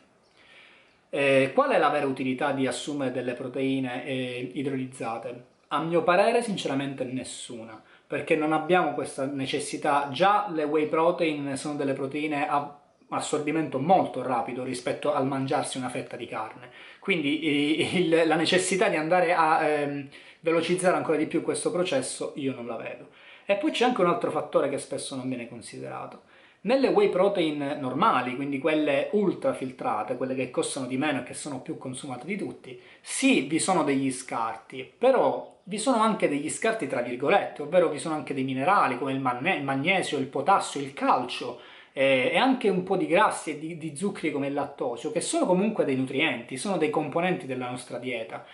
Eh, 1.10 1.51
qual 1.53 1.71
è 1.71 1.77
la 1.77 1.89
vera 1.89 2.05
utilità 2.05 2.53
di 2.53 2.65
assumere 2.65 3.12
delle 3.12 3.34
proteine 3.34 4.05
eh, 4.05 4.51
idrolizzate? 4.53 5.43
A 5.67 5.82
mio 5.82 6.01
parere 6.03 6.41
sinceramente 6.41 7.03
nessuna, 7.03 7.84
perché 8.08 8.38
non 8.38 8.53
abbiamo 8.53 8.93
questa 8.93 9.25
necessità, 9.25 10.08
già 10.13 10.47
le 10.49 10.63
whey 10.63 10.88
protein 10.88 11.58
sono 11.58 11.75
delle 11.75 11.91
proteine 11.91 12.47
a 12.47 12.79
assorbimento 13.10 13.79
molto 13.79 14.21
rapido 14.21 14.63
rispetto 14.63 15.13
al 15.13 15.25
mangiarsi 15.25 15.77
una 15.77 15.89
fetta 15.89 16.15
di 16.15 16.27
carne. 16.27 16.69
Quindi 17.10 17.98
il, 17.98 18.28
la 18.28 18.36
necessità 18.36 18.88
di 18.88 18.95
andare 18.95 19.34
a 19.34 19.67
ehm, 19.67 20.08
velocizzare 20.41 20.95
ancora 20.95 21.17
di 21.17 21.26
più 21.26 21.41
questo 21.41 21.72
processo 21.72 22.34
io 22.36 22.54
non 22.54 22.67
la 22.67 22.76
vedo. 22.76 23.08
E 23.48 23.56
poi 23.56 23.72
c'è 23.72 23.84
anche 23.84 24.02
un 24.02 24.08
altro 24.10 24.30
fattore 24.30 24.69
che 24.69 24.78
spesso 24.78 25.15
non 25.15 25.28
viene 25.28 25.50
considerato. 25.50 26.22
Nelle 26.62 26.89
whey 26.89 27.10
protein 27.10 27.78
normali, 27.80 28.36
quindi 28.36 28.60
quelle 28.60 29.10
ultra 29.13 29.54
filtrate, 29.54 30.17
quelle 30.17 30.36
che 30.36 30.52
costano 30.52 30.86
di 30.86 30.98
meno 30.98 31.22
e 31.22 31.24
che 31.24 31.34
sono 31.34 31.62
più 31.62 31.80
consumate 31.80 32.28
di 32.28 32.38
tutti, 32.38 32.80
sì, 33.02 33.41
vi 33.41 33.58
sono 33.58 33.84
degli 33.84 34.12
scarti, 34.12 34.88
però 34.95 35.62
vi 35.63 35.80
sono 35.80 36.04
anche 36.04 36.30
degli 36.30 36.48
scarti 36.48 36.86
tra 36.86 37.02
virgolette, 37.02 37.63
ovvero 37.63 37.89
vi 37.89 37.98
sono 37.98 38.13
anche 38.13 38.36
dei 38.36 38.43
minerali 38.43 39.00
come 39.00 39.13
il, 39.13 39.19
magnesio, 39.19 40.19
il 40.19 40.28
potassio, 40.28 40.80
il 40.80 40.93
calcio, 40.93 41.60
eh, 42.00 42.30
e 42.32 42.38
anche 42.38 42.70
un 42.70 42.84
po' 42.84 42.96
di 42.96 43.08
grassi 43.08 43.52
e 43.52 43.60
di, 43.60 43.78
di 43.78 43.94
zuccheri 43.94 44.32
come 44.32 44.48
il 44.48 44.54
lattosio, 44.54 45.12
che 45.12 45.20
sono 45.20 45.46
comunque 45.46 45.84
dei 45.84 45.98
nutrienti, 45.98 46.56
sono 46.56 46.78
dei 46.78 46.90
componenti 46.90 47.46
della 47.46 47.70
nostra 47.70 47.98
dieta. 47.98 48.46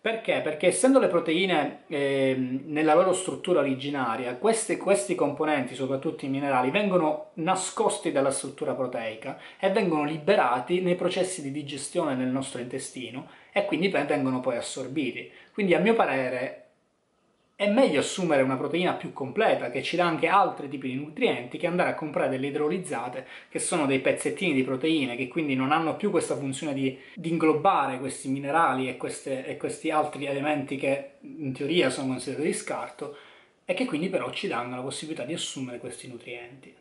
Perché? 0.00 0.40
Perché 0.40 0.66
essendo 0.66 0.98
le 0.98 1.06
proteine 1.06 1.82
eh, 1.86 2.34
nella 2.36 2.94
loro 2.94 3.12
struttura 3.12 3.60
originaria, 3.60 4.34
questi, 4.34 4.76
questi 4.78 5.14
componenti, 5.14 5.76
soprattutto 5.76 6.24
i 6.24 6.28
minerali, 6.28 6.72
vengono 6.72 7.30
nascosti 7.34 8.10
dalla 8.10 8.32
struttura 8.32 8.74
proteica 8.74 9.38
e 9.60 9.70
vengono 9.70 10.02
liberati 10.02 10.80
nei 10.80 10.96
processi 10.96 11.40
di 11.40 11.52
digestione 11.52 12.16
nel 12.16 12.28
nostro 12.28 12.60
intestino 12.60 13.28
e 13.52 13.64
quindi 13.64 13.88
vengono 13.88 14.40
poi 14.40 14.56
assorbiti. 14.56 15.30
Quindi 15.52 15.74
a 15.74 15.78
mio 15.78 15.94
parere 15.94 16.67
è 17.58 17.68
meglio 17.68 17.98
assumere 17.98 18.42
una 18.42 18.56
proteina 18.56 18.92
più 18.92 19.12
completa 19.12 19.68
che 19.68 19.82
ci 19.82 19.96
dà 19.96 20.06
anche 20.06 20.28
altri 20.28 20.68
tipi 20.68 20.90
di 20.90 20.94
nutrienti 20.94 21.58
che 21.58 21.66
andare 21.66 21.90
a 21.90 21.96
comprare 21.96 22.28
delle 22.28 22.46
idrolizzate 22.46 23.26
che 23.48 23.58
sono 23.58 23.84
dei 23.84 23.98
pezzettini 23.98 24.52
di 24.52 24.62
proteine 24.62 25.16
che 25.16 25.26
quindi 25.26 25.56
non 25.56 25.72
hanno 25.72 25.96
più 25.96 26.12
questa 26.12 26.36
funzione 26.36 26.72
di, 26.72 26.96
di 27.14 27.30
inglobare 27.30 27.98
questi 27.98 28.28
minerali 28.28 28.88
e, 28.88 28.96
queste, 28.96 29.44
e, 29.44 29.56
questi 29.56 29.90
altri 29.90 30.26
elementi 30.26 30.76
che 30.76 31.14
in 31.20 31.52
teoria 31.52 31.90
sono 31.90 32.06
considerati 32.06 32.46
di 32.46 32.54
scarto 32.54 33.16
e 33.64 33.74
che 33.74 33.86
quindi 33.86 34.08
però 34.08 34.30
ci 34.30 34.46
danno 34.46 34.76
la 34.76 34.82
possibilità 34.82 35.24
di 35.24 35.34
assumere 35.34 35.80
questi 35.80 36.06
nutrienti. 36.06 36.72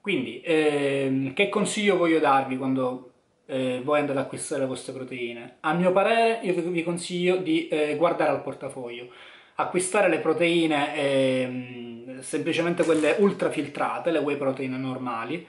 Quindi 0.00 0.40
ehm, 0.44 1.34
che 1.34 1.48
consiglio 1.48 1.96
voglio 1.96 2.20
darvi 2.20 2.56
quando 2.56 3.10
eh, 3.46 3.80
voi 3.82 3.98
andate 3.98 4.20
ad 4.20 4.24
acquistare 4.26 4.60
le 4.60 4.68
vostre 4.68 4.92
proteine? 4.92 5.56
A 5.62 5.72
mio 5.72 5.90
parere 5.90 6.46
io 6.46 6.54
vi 6.54 6.84
consiglio 6.84 7.38
di 7.38 7.66
eh, 7.66 7.96
guardare 7.96 8.30
al 8.30 8.42
portafoglio 8.42 9.10
acquistare 9.56 10.08
le 10.08 10.18
proteine 10.18 10.96
eh, 10.96 12.16
semplicemente 12.20 12.84
quelle 12.84 13.16
ultrafiltrate, 13.18 14.10
le 14.10 14.18
whey 14.18 14.36
protein 14.36 14.80
normali, 14.80 15.46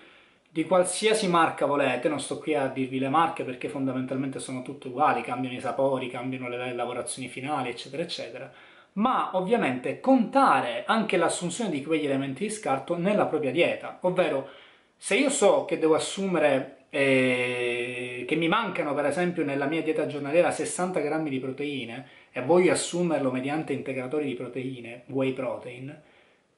di 0.49 0.65
qualsiasi 0.65 1.27
marca 1.27 1.65
volete, 1.65 2.09
non 2.09 2.19
sto 2.19 2.37
qui 2.37 2.53
a 2.53 2.67
dirvi 2.67 2.99
le 2.99 3.09
marche 3.09 3.43
perché 3.43 3.69
fondamentalmente 3.69 4.37
sono 4.37 4.61
tutte 4.61 4.87
uguali, 4.87 5.23
cambiano 5.23 5.55
i 5.55 5.59
sapori, 5.59 6.09
cambiano 6.09 6.47
le 6.47 6.73
lavorazioni 6.73 7.27
finali, 7.27 7.69
eccetera, 7.69 8.03
eccetera, 8.03 8.51
ma 8.93 9.31
ovviamente 9.33 9.99
contare 9.99 10.83
anche 10.85 11.17
l'assunzione 11.17 11.71
di 11.71 11.83
quegli 11.83 12.05
elementi 12.05 12.43
di 12.43 12.51
scarto 12.51 12.95
nella 12.95 13.25
propria 13.25 13.51
dieta, 13.51 13.97
ovvero 14.01 14.47
se 14.95 15.15
io 15.15 15.31
so 15.31 15.65
che 15.65 15.79
devo 15.79 15.95
assumere, 15.95 16.85
eh, 16.91 18.23
che 18.27 18.35
mi 18.35 18.47
mancano 18.47 18.93
per 18.93 19.05
esempio 19.05 19.43
nella 19.43 19.65
mia 19.65 19.81
dieta 19.81 20.05
giornaliera 20.05 20.51
60 20.51 20.99
grammi 20.99 21.31
di 21.31 21.39
proteine, 21.39 22.07
e 22.33 22.41
voglio 22.41 22.73
assumerlo 22.73 23.31
mediante 23.31 23.71
integratori 23.71 24.25
di 24.25 24.33
proteine, 24.33 25.03
whey 25.07 25.31
protein, 25.31 26.01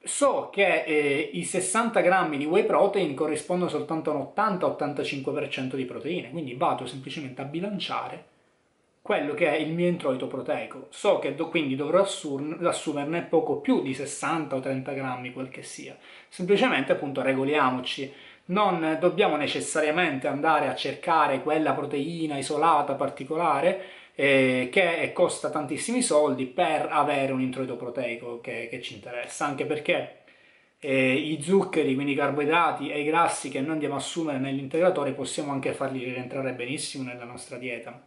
so 0.01 0.49
che 0.51 0.83
eh, 0.83 1.29
i 1.33 1.43
60 1.43 1.99
grammi 1.99 2.37
di 2.37 2.45
whey 2.45 2.63
protein 2.63 3.13
corrispondono 3.13 3.69
soltanto 3.69 4.11
a 4.11 4.15
un 4.15 4.31
80-85% 4.35 5.75
di 5.75 5.85
proteine, 5.85 6.31
quindi 6.31 6.53
vado 6.53 6.85
semplicemente 6.85 7.41
a 7.41 7.45
bilanciare 7.45 8.33
quello 9.01 9.35
che 9.35 9.51
è 9.51 9.55
il 9.55 9.71
mio 9.71 9.87
introito 9.87 10.25
proteico. 10.25 10.87
So 10.89 11.19
che 11.19 11.35
do, 11.35 11.49
quindi 11.49 11.75
dovrò 11.75 12.01
assumerne 12.01 13.21
poco 13.21 13.57
più 13.57 13.83
di 13.83 13.93
60 13.93 14.55
o 14.55 14.59
30 14.59 14.93
grammi, 14.93 15.31
quel 15.31 15.49
che 15.49 15.61
sia. 15.61 15.95
Semplicemente 16.27 16.93
appunto 16.93 17.21
regoliamoci 17.21 18.11
non 18.45 18.97
dobbiamo 18.99 19.35
necessariamente 19.35 20.27
andare 20.27 20.67
a 20.67 20.75
cercare 20.75 21.41
quella 21.41 21.73
proteina 21.73 22.37
isolata 22.37 22.93
particolare 22.93 23.83
eh, 24.15 24.69
che 24.71 25.11
costa 25.13 25.49
tantissimi 25.49 26.01
soldi 26.01 26.45
per 26.45 26.87
avere 26.89 27.33
un 27.33 27.41
introito 27.41 27.75
proteico 27.75 28.39
che, 28.39 28.67
che 28.69 28.81
ci 28.81 28.95
interessa, 28.95 29.45
anche 29.45 29.65
perché 29.65 30.23
eh, 30.79 31.13
i 31.13 31.41
zuccheri, 31.41 31.93
quindi 31.93 32.13
i 32.13 32.15
carboidrati 32.15 32.89
e 32.89 33.01
i 33.01 33.05
grassi 33.05 33.49
che 33.49 33.59
noi 33.61 33.71
andiamo 33.71 33.95
a 33.95 33.97
assumere 33.97 34.39
nell'integratore 34.39 35.11
possiamo 35.11 35.51
anche 35.51 35.73
farli 35.73 36.03
rientrare 36.03 36.53
benissimo 36.53 37.03
nella 37.03 37.25
nostra 37.25 37.57
dieta. 37.57 38.01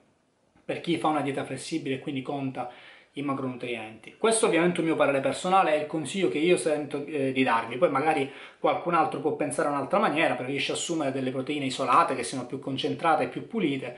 Per 0.64 0.80
chi 0.80 0.98
fa 0.98 1.08
una 1.08 1.22
dieta 1.22 1.44
flessibile 1.44 1.96
e 1.96 1.98
quindi 1.98 2.22
conta 2.22 2.70
i 3.14 3.22
macronutrienti. 3.22 4.14
Questo 4.16 4.46
ovviamente 4.46 4.76
è 4.76 4.80
un 4.80 4.86
mio 4.86 4.96
parere 4.96 5.20
personale, 5.20 5.74
è 5.74 5.80
il 5.80 5.86
consiglio 5.86 6.28
che 6.28 6.38
io 6.38 6.56
sento 6.56 7.04
eh, 7.04 7.32
di 7.32 7.42
darvi, 7.42 7.76
poi 7.76 7.90
magari 7.90 8.30
qualcun 8.58 8.94
altro 8.94 9.20
può 9.20 9.34
pensare 9.34 9.68
a 9.68 9.72
un'altra 9.72 9.98
maniera, 9.98 10.34
preferisce 10.34 10.72
assumere 10.72 11.10
delle 11.10 11.30
proteine 11.30 11.64
isolate 11.64 12.14
che 12.14 12.22
siano 12.22 12.46
più 12.46 12.60
concentrate 12.60 13.24
e 13.24 13.28
più 13.28 13.48
pulite, 13.48 13.96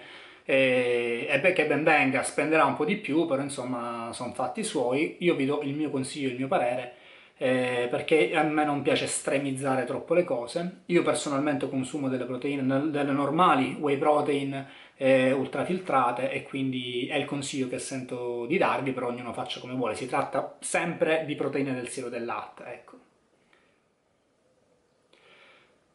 e, 0.51 1.29
e 1.31 1.39
beh, 1.39 1.53
che 1.53 1.65
ben 1.65 1.85
venga, 1.85 2.25
spenderà 2.25 2.65
un 2.65 2.75
po' 2.75 2.85
di 2.85 2.97
più, 2.97 3.25
però 3.25 3.41
insomma 3.41 4.11
sono 4.13 4.33
fatti 4.33 4.65
suoi, 4.65 5.15
io 5.21 5.37
vi 5.37 5.47
do 5.47 5.61
il 5.63 5.75
mio 5.75 5.91
consiglio, 5.91 6.29
il 6.29 6.37
mio 6.37 6.49
parere, 6.49 6.95
eh, 7.37 7.87
perché 7.89 8.35
a 8.35 8.43
me 8.43 8.65
non 8.65 8.83
piace 8.83 9.05
estremizzare 9.05 9.85
troppo 9.85 10.13
le 10.13 10.25
cose. 10.25 10.81
Io 10.87 11.03
personalmente 11.03 11.69
consumo 11.69 12.09
delle 12.09 12.25
proteine, 12.25 12.91
delle 12.91 13.13
normali 13.13 13.77
whey 13.79 13.97
protein 13.97 14.67
eh, 14.97 15.31
ultrafiltrate 15.31 16.33
e 16.33 16.43
quindi 16.43 17.07
è 17.07 17.15
il 17.15 17.27
consiglio 17.27 17.69
che 17.69 17.79
sento 17.79 18.45
di 18.47 18.59
darvi, 18.59 18.91
però 18.91 19.07
ognuno 19.07 19.33
faccia 19.33 19.61
come 19.61 19.75
vuole. 19.75 19.95
Si 19.95 20.09
tratta 20.09 20.57
sempre 20.59 21.23
di 21.27 21.37
proteine 21.37 21.73
del 21.75 21.89
siero 21.89 22.09
del 22.09 22.25
latte, 22.25 22.65
ecco. 22.67 22.99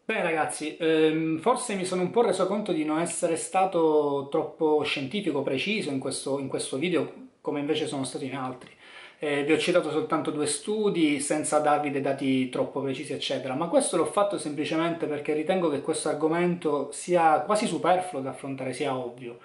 Bene 0.08 0.22
ragazzi, 0.22 0.78
ehm, 0.78 1.40
forse 1.40 1.74
mi 1.74 1.84
sono 1.84 2.04
un 2.04 2.12
po' 2.12 2.22
reso 2.22 2.46
conto 2.46 2.72
di 2.72 2.86
non 2.86 3.00
essere 3.00 3.36
stato 3.38 4.28
troppo 4.30 4.84
scientifico, 4.84 5.42
preciso 5.42 5.90
in 5.90 5.98
questo, 5.98 6.38
in 6.38 6.48
questo 6.48 6.78
video, 6.78 7.12
come 7.42 7.60
invece 7.60 7.88
sono 7.88 8.04
stato 8.04 8.24
in 8.24 8.36
altri. 8.36 8.70
Eh, 9.18 9.44
vi 9.46 9.54
ho 9.54 9.58
citato 9.58 9.90
soltanto 9.90 10.30
due 10.30 10.46
studi 10.46 11.20
senza 11.20 11.58
darvi 11.58 11.90
dei 11.90 12.02
dati 12.02 12.50
troppo 12.50 12.82
precisi, 12.82 13.14
eccetera, 13.14 13.56
ma 13.56 13.68
questo 13.68 13.98
l'ho 13.98 14.06
fatto 14.06 14.38
semplicemente 14.38 15.08
perché 15.08 15.34
ritengo 15.34 15.72
che 15.72 15.82
questo 15.82 16.10
argomento 16.10 16.92
sia 16.92 17.40
quasi 17.40 17.66
superfluo 17.66 18.22
da 18.22 18.30
affrontare, 18.30 18.74
sia 18.74 18.96
ovvio. 18.96 19.40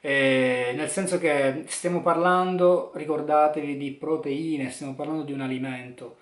Eh, 0.00 0.72
nel 0.74 0.88
senso 0.88 1.18
che 1.18 1.64
stiamo 1.66 2.00
parlando, 2.00 2.92
ricordatevi, 2.94 3.76
di 3.76 3.90
proteine, 3.92 4.70
stiamo 4.70 4.94
parlando 4.94 5.24
di 5.24 5.32
un 5.32 5.42
alimento 5.42 6.16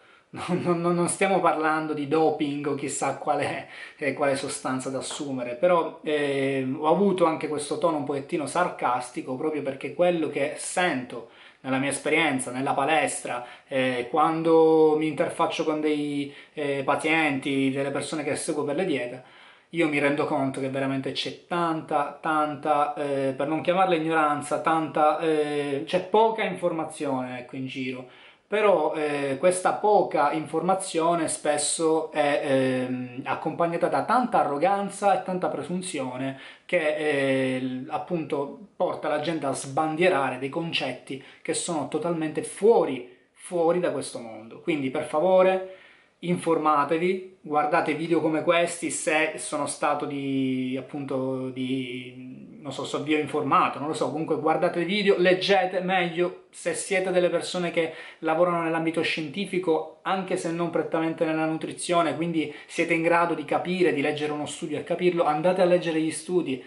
non, 0.63 0.81
non, 0.81 0.95
non, 0.95 1.09
stiamo 1.09 1.41
parlando 1.41 1.93
di 1.95 2.09
doping 2.09 2.67
o 2.67 2.75
chissà 2.75 3.17
quale, 3.17 3.69
eh, 3.97 4.13
quale 4.13 4.37
sostanza 4.37 4.91
da 4.91 4.99
assumere, 4.99 5.55
però 5.55 6.01
eh, 6.03 6.67
ho 6.79 6.89
avuto 6.89 7.25
anche 7.25 7.49
questo 7.49 7.79
tono 7.79 7.99
un 7.99 8.05
pochettino 8.05 8.47
sarcastico 8.47 9.37
proprio 9.37 9.63
perché 9.63 9.95
quello 9.95 10.29
che 10.29 10.55
sento 10.59 11.31
nella 11.61 11.79
mia 11.79 11.91
esperienza, 11.91 12.51
nella 12.51 12.75
palestra, 12.75 13.45
eh, 13.67 14.07
quando 14.11 14.95
mi 14.99 15.09
interfaccio 15.09 15.65
con 15.65 15.81
dei 15.81 16.33
eh, 16.53 16.83
pazienti, 16.85 17.71
delle 17.71 17.91
persone 17.91 18.23
che 18.23 18.37
seguo 18.37 18.65
per 18.65 18.77
le 18.77 18.85
diete, 18.85 19.23
io 19.71 19.89
mi 19.89 19.99
rendo 19.99 20.27
conto 20.27 20.61
che 20.61 20.71
veramente 20.71 21.13
c'è 21.13 21.47
tanta, 21.47 22.19
tanta, 22.21 22.95
eh, 22.95 23.33
per 23.37 23.49
non 23.49 23.63
chiamarla 23.63 23.97
ignoranza, 23.97 24.61
tanta, 24.61 25.19
eh, 25.19 25.83
c'è 25.85 26.05
poca 26.05 26.45
informazione 26.45 27.41
ecco, 27.41 27.57
in 27.57 27.67
giro 27.67 28.09
però 28.47 28.95
eh, 28.95 29.37
questa 29.39 29.73
poca 29.73 30.33
informazione 30.33 31.27
spesso 31.29 32.13
è 32.13 32.43
eh, 32.45 33.21
accompagnata 33.25 33.89
da 33.89 34.05
tanta 34.05 34.39
arroganza 34.41 35.19
e 35.19 35.25
tanta 35.25 35.49
presunzione 35.49 36.39
che 36.65 36.97
eh, 36.97 37.85
appunto 37.89 38.69
porta 38.77 39.09
la 39.09 39.21
gente 39.21 39.47
a 39.47 39.53
sbandierare 39.53 40.39
dei 40.39 40.49
concetti 40.49 41.23
che 41.43 41.55
sono 41.55 41.89
totalmente 41.89 42.45
fuori, 42.45 43.17
fuori 43.33 43.81
da 43.81 43.91
questo 43.91 44.21
mondo. 44.21 44.61
Quindi 44.61 44.91
per 44.91 45.05
favore 45.05 45.77
informatevi, 46.19 47.39
guardate 47.43 47.95
video 47.95 48.21
come 48.21 48.43
questi 48.43 48.91
se 48.91 49.35
sono 49.37 49.67
stato 49.67 50.07
di, 50.07 50.75
appunto, 50.79 51.51
di, 51.51 52.59
non 52.61 52.73
so, 52.73 52.85
so 52.85 53.03
vi 53.03 53.15
ho 53.15 53.19
informato, 53.19 53.79
non 53.79 53.89
lo 53.89 53.95
so, 53.95 54.11
comunque 54.11 54.39
guardate 54.39 54.85
video, 54.85 55.17
leggete 55.19 55.81
meglio, 55.81 56.45
se 56.51 56.75
siete 56.75 57.11
delle 57.11 57.29
persone 57.29 57.71
che 57.71 57.93
lavorano 58.21 58.63
nell'ambito 58.63 59.03
scientifico, 59.03 59.99
anche 60.03 60.37
se 60.37 60.51
non 60.51 60.71
prettamente 60.71 61.25
nella 61.25 61.47
nutrizione, 61.47 62.17
quindi 62.17 62.53
siete 62.67 62.95
in 62.95 63.03
grado 63.03 63.35
di 63.35 63.45
capire, 63.45 63.93
di 63.93 64.01
leggere 64.01 64.33
uno 64.33 64.47
studio 64.47 64.79
e 64.79 64.85
capirlo, 64.85 65.25
andate 65.25 65.61
a 65.61 65.67
leggere 65.67 66.01
gli 66.01 66.11
studi, 66.11 66.63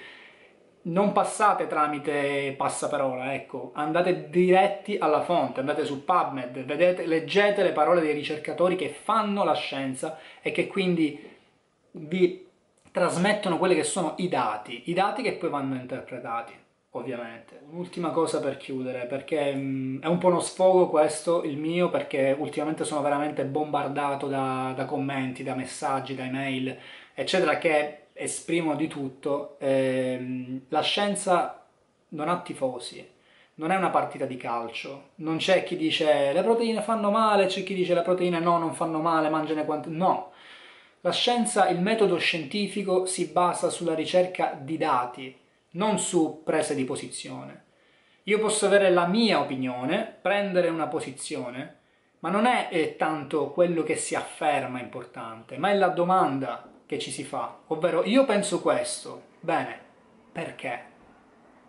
non 0.81 1.11
passate 1.11 1.67
tramite 1.67 2.53
passaparola, 2.57 3.33
ecco, 3.33 3.71
andate 3.73 4.29
diretti 4.29 4.97
alla 4.97 5.21
fonte, 5.21 5.59
andate 5.59 5.83
su 5.83 6.05
PubMed, 6.05 6.63
vedete, 6.63 7.05
leggete 7.05 7.63
le 7.63 7.71
parole 7.71 8.01
dei 8.01 8.13
ricercatori 8.13 8.75
che 8.75 8.89
fanno 8.89 9.43
la 9.43 9.53
scienza 9.53 10.17
e 10.41 10.51
che 10.51 10.67
quindi 10.67 11.27
vi 11.91 12.47
trasmettono 12.91 13.57
quelli 13.57 13.75
che 13.75 13.83
sono 13.83 14.13
i 14.17 14.29
dati, 14.29 14.83
i 14.85 14.93
dati 14.93 15.21
che 15.21 15.33
poi 15.33 15.49
vanno 15.49 15.75
interpretati, 15.75 16.53
ovviamente. 16.91 17.59
Un'ultima 17.69 18.09
cosa 18.11 18.39
per 18.39 18.57
chiudere, 18.57 19.05
perché 19.05 19.53
mh, 19.53 19.59
mm, 19.59 20.01
è 20.01 20.07
un 20.07 20.17
po' 20.17 20.27
uno 20.27 20.39
sfogo 20.39 20.89
questo, 20.89 21.43
il 21.43 21.57
mio, 21.57 21.89
perché 21.89 22.35
ultimamente 22.37 22.85
sono 22.85 23.01
veramente 23.01 23.43
bombardato 23.43 24.27
da, 24.27 24.73
da 24.75 24.85
commenti, 24.85 25.43
da 25.43 25.55
messaggi, 25.55 26.15
da 26.15 26.23
email, 26.23 26.77
eccetera, 27.13 27.57
che 27.57 28.05
esprimono 28.19 28.75
di 28.75 28.87
tutto, 28.87 29.55
ehm, 29.59 30.61
la 30.69 30.81
scienza 30.81 31.65
non 32.09 32.29
ha 32.29 32.41
tifosi, 32.41 33.07
non 33.55 33.71
è 33.71 33.75
una 33.75 33.89
partita 33.89 34.25
di 34.25 34.37
calcio, 34.37 35.09
non 35.15 35.37
c'è 35.37 35.63
chi 35.63 35.75
dice 35.75 36.31
le 36.33 36.43
proteine 36.43 36.81
fanno 36.81 37.11
male, 37.11 37.47
c'è 37.47 37.63
chi 37.63 37.73
dice 37.73 37.93
le 37.93 38.01
proteine 38.01 38.39
no, 38.39 38.57
non 38.57 38.73
fanno 38.73 38.99
male, 38.99 39.29
mangiane 39.29 39.65
quante... 39.65 39.89
No, 39.89 40.31
la 41.01 41.11
scienza, 41.11 41.69
il 41.69 41.79
metodo 41.79 42.17
scientifico 42.17 43.05
si 43.05 43.27
basa 43.27 43.69
sulla 43.69 43.95
ricerca 43.95 44.57
di 44.59 44.77
dati, 44.77 45.37
non 45.71 45.97
su 45.97 46.41
prese 46.43 46.75
di 46.75 46.83
posizione. 46.83 47.63
Io 48.23 48.39
posso 48.39 48.65
avere 48.65 48.89
la 48.89 49.07
mia 49.07 49.39
opinione, 49.39 50.17
prendere 50.21 50.67
una 50.67 50.87
posizione, 50.87 51.77
ma 52.19 52.29
non 52.29 52.45
è 52.45 52.67
eh, 52.69 52.95
tanto 52.97 53.51
quello 53.51 53.83
che 53.83 53.95
si 53.95 54.13
afferma 54.13 54.81
importante, 54.81 55.57
ma 55.57 55.69
è 55.69 55.75
la 55.75 55.87
domanda 55.87 56.69
che 56.89 56.97
ci 56.97 57.11
si 57.11 57.23
fa, 57.23 57.59
ovvero 57.67 58.03
io 58.03 58.25
penso 58.25 58.61
questo, 58.61 59.21
bene, 59.41 59.79
perché? 60.31 60.85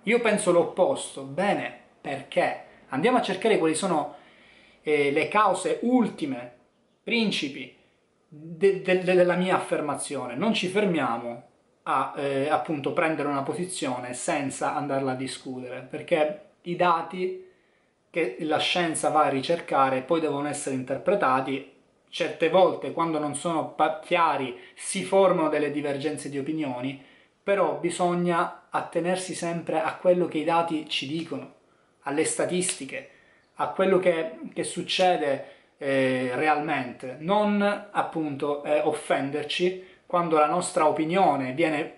Io 0.04 0.18
penso 0.22 0.50
l'opposto, 0.50 1.24
bene, 1.24 1.78
perché? 2.00 2.64
Andiamo 2.88 3.18
a 3.18 3.22
cercare 3.22 3.58
quali 3.58 3.74
sono 3.74 4.14
eh, 4.80 5.10
le 5.10 5.28
cause 5.28 5.80
ultime, 5.82 6.52
principi 7.02 7.76
de, 8.26 8.80
de, 8.80 9.04
de, 9.04 9.14
della 9.14 9.34
mia 9.34 9.56
affermazione. 9.56 10.36
Non 10.36 10.54
ci 10.54 10.68
fermiamo 10.68 11.48
a 11.82 12.14
eh, 12.16 12.48
appunto 12.48 12.94
prendere 12.94 13.28
una 13.28 13.42
posizione 13.42 14.14
senza 14.14 14.74
andarla 14.74 15.12
a 15.12 15.16
discutere, 15.16 15.82
perché 15.82 16.52
i 16.62 16.76
dati 16.76 17.46
che 18.08 18.38
la 18.40 18.58
scienza 18.58 19.10
va 19.10 19.24
a 19.24 19.28
ricercare 19.28 20.00
poi 20.00 20.20
devono 20.20 20.48
essere 20.48 20.76
interpretati 20.76 21.79
certe 22.10 22.48
volte 22.48 22.92
quando 22.92 23.18
non 23.18 23.34
sono 23.34 23.74
chiari 24.02 24.58
si 24.74 25.02
formano 25.04 25.48
delle 25.48 25.70
divergenze 25.70 26.28
di 26.28 26.38
opinioni 26.38 27.02
però 27.42 27.78
bisogna 27.78 28.66
attenersi 28.68 29.34
sempre 29.34 29.80
a 29.80 29.94
quello 29.96 30.26
che 30.26 30.38
i 30.38 30.44
dati 30.44 30.88
ci 30.88 31.06
dicono 31.06 31.54
alle 32.02 32.24
statistiche 32.24 33.10
a 33.60 33.68
quello 33.68 33.98
che, 33.98 34.38
che 34.52 34.64
succede 34.64 35.58
eh, 35.78 36.32
realmente. 36.34 37.16
Non 37.20 37.62
appunto 37.90 38.62
eh, 38.64 38.80
offenderci 38.80 39.86
quando 40.06 40.38
la 40.38 40.46
nostra 40.46 40.88
opinione 40.88 41.52
viene 41.52 41.94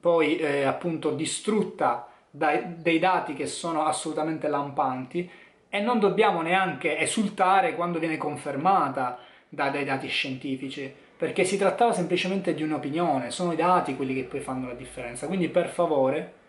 poi 0.00 0.36
eh, 0.36 0.64
appunto 0.64 1.10
distrutta 1.10 2.08
dai, 2.30 2.76
dei 2.78 2.98
dati 2.98 3.34
che 3.34 3.46
sono 3.46 3.84
assolutamente 3.84 4.48
lampanti 4.48 5.30
e 5.68 5.80
non 5.80 5.98
dobbiamo 5.98 6.42
neanche 6.42 6.98
esultare 6.98 7.74
quando 7.74 7.98
viene 7.98 8.16
confermata 8.16 9.18
da, 9.54 9.70
dai 9.70 9.84
dati 9.84 10.08
scientifici, 10.08 10.92
perché 11.16 11.44
si 11.44 11.56
trattava 11.56 11.92
semplicemente 11.92 12.54
di 12.54 12.62
un'opinione, 12.62 13.30
sono 13.30 13.52
i 13.52 13.56
dati 13.56 13.96
quelli 13.96 14.14
che 14.14 14.24
poi 14.24 14.40
fanno 14.40 14.68
la 14.68 14.74
differenza. 14.74 15.26
Quindi 15.26 15.48
per 15.48 15.68
favore 15.68 16.42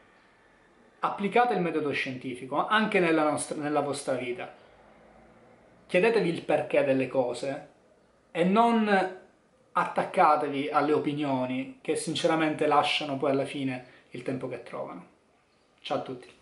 applicate 0.99 1.53
il 1.53 1.61
metodo 1.61 1.91
scientifico 1.91 2.65
anche 2.65 2.99
nella, 2.99 3.29
nostra, 3.29 3.55
nella 3.57 3.81
vostra 3.81 4.15
vita. 4.15 4.51
Chiedetevi 5.87 6.29
il 6.29 6.41
perché 6.41 6.83
delle 6.83 7.07
cose 7.07 7.67
e 8.31 8.43
non 8.43 9.17
attaccatevi 9.71 10.69
alle 10.69 10.93
opinioni 10.93 11.79
che 11.81 11.95
sinceramente 11.95 12.65
lasciano 12.65 13.17
poi 13.17 13.31
alla 13.31 13.45
fine 13.45 13.85
il 14.11 14.23
tempo 14.23 14.47
che 14.47 14.63
trovano. 14.63 15.05
Ciao 15.81 15.97
a 15.97 16.01
tutti. 16.01 16.34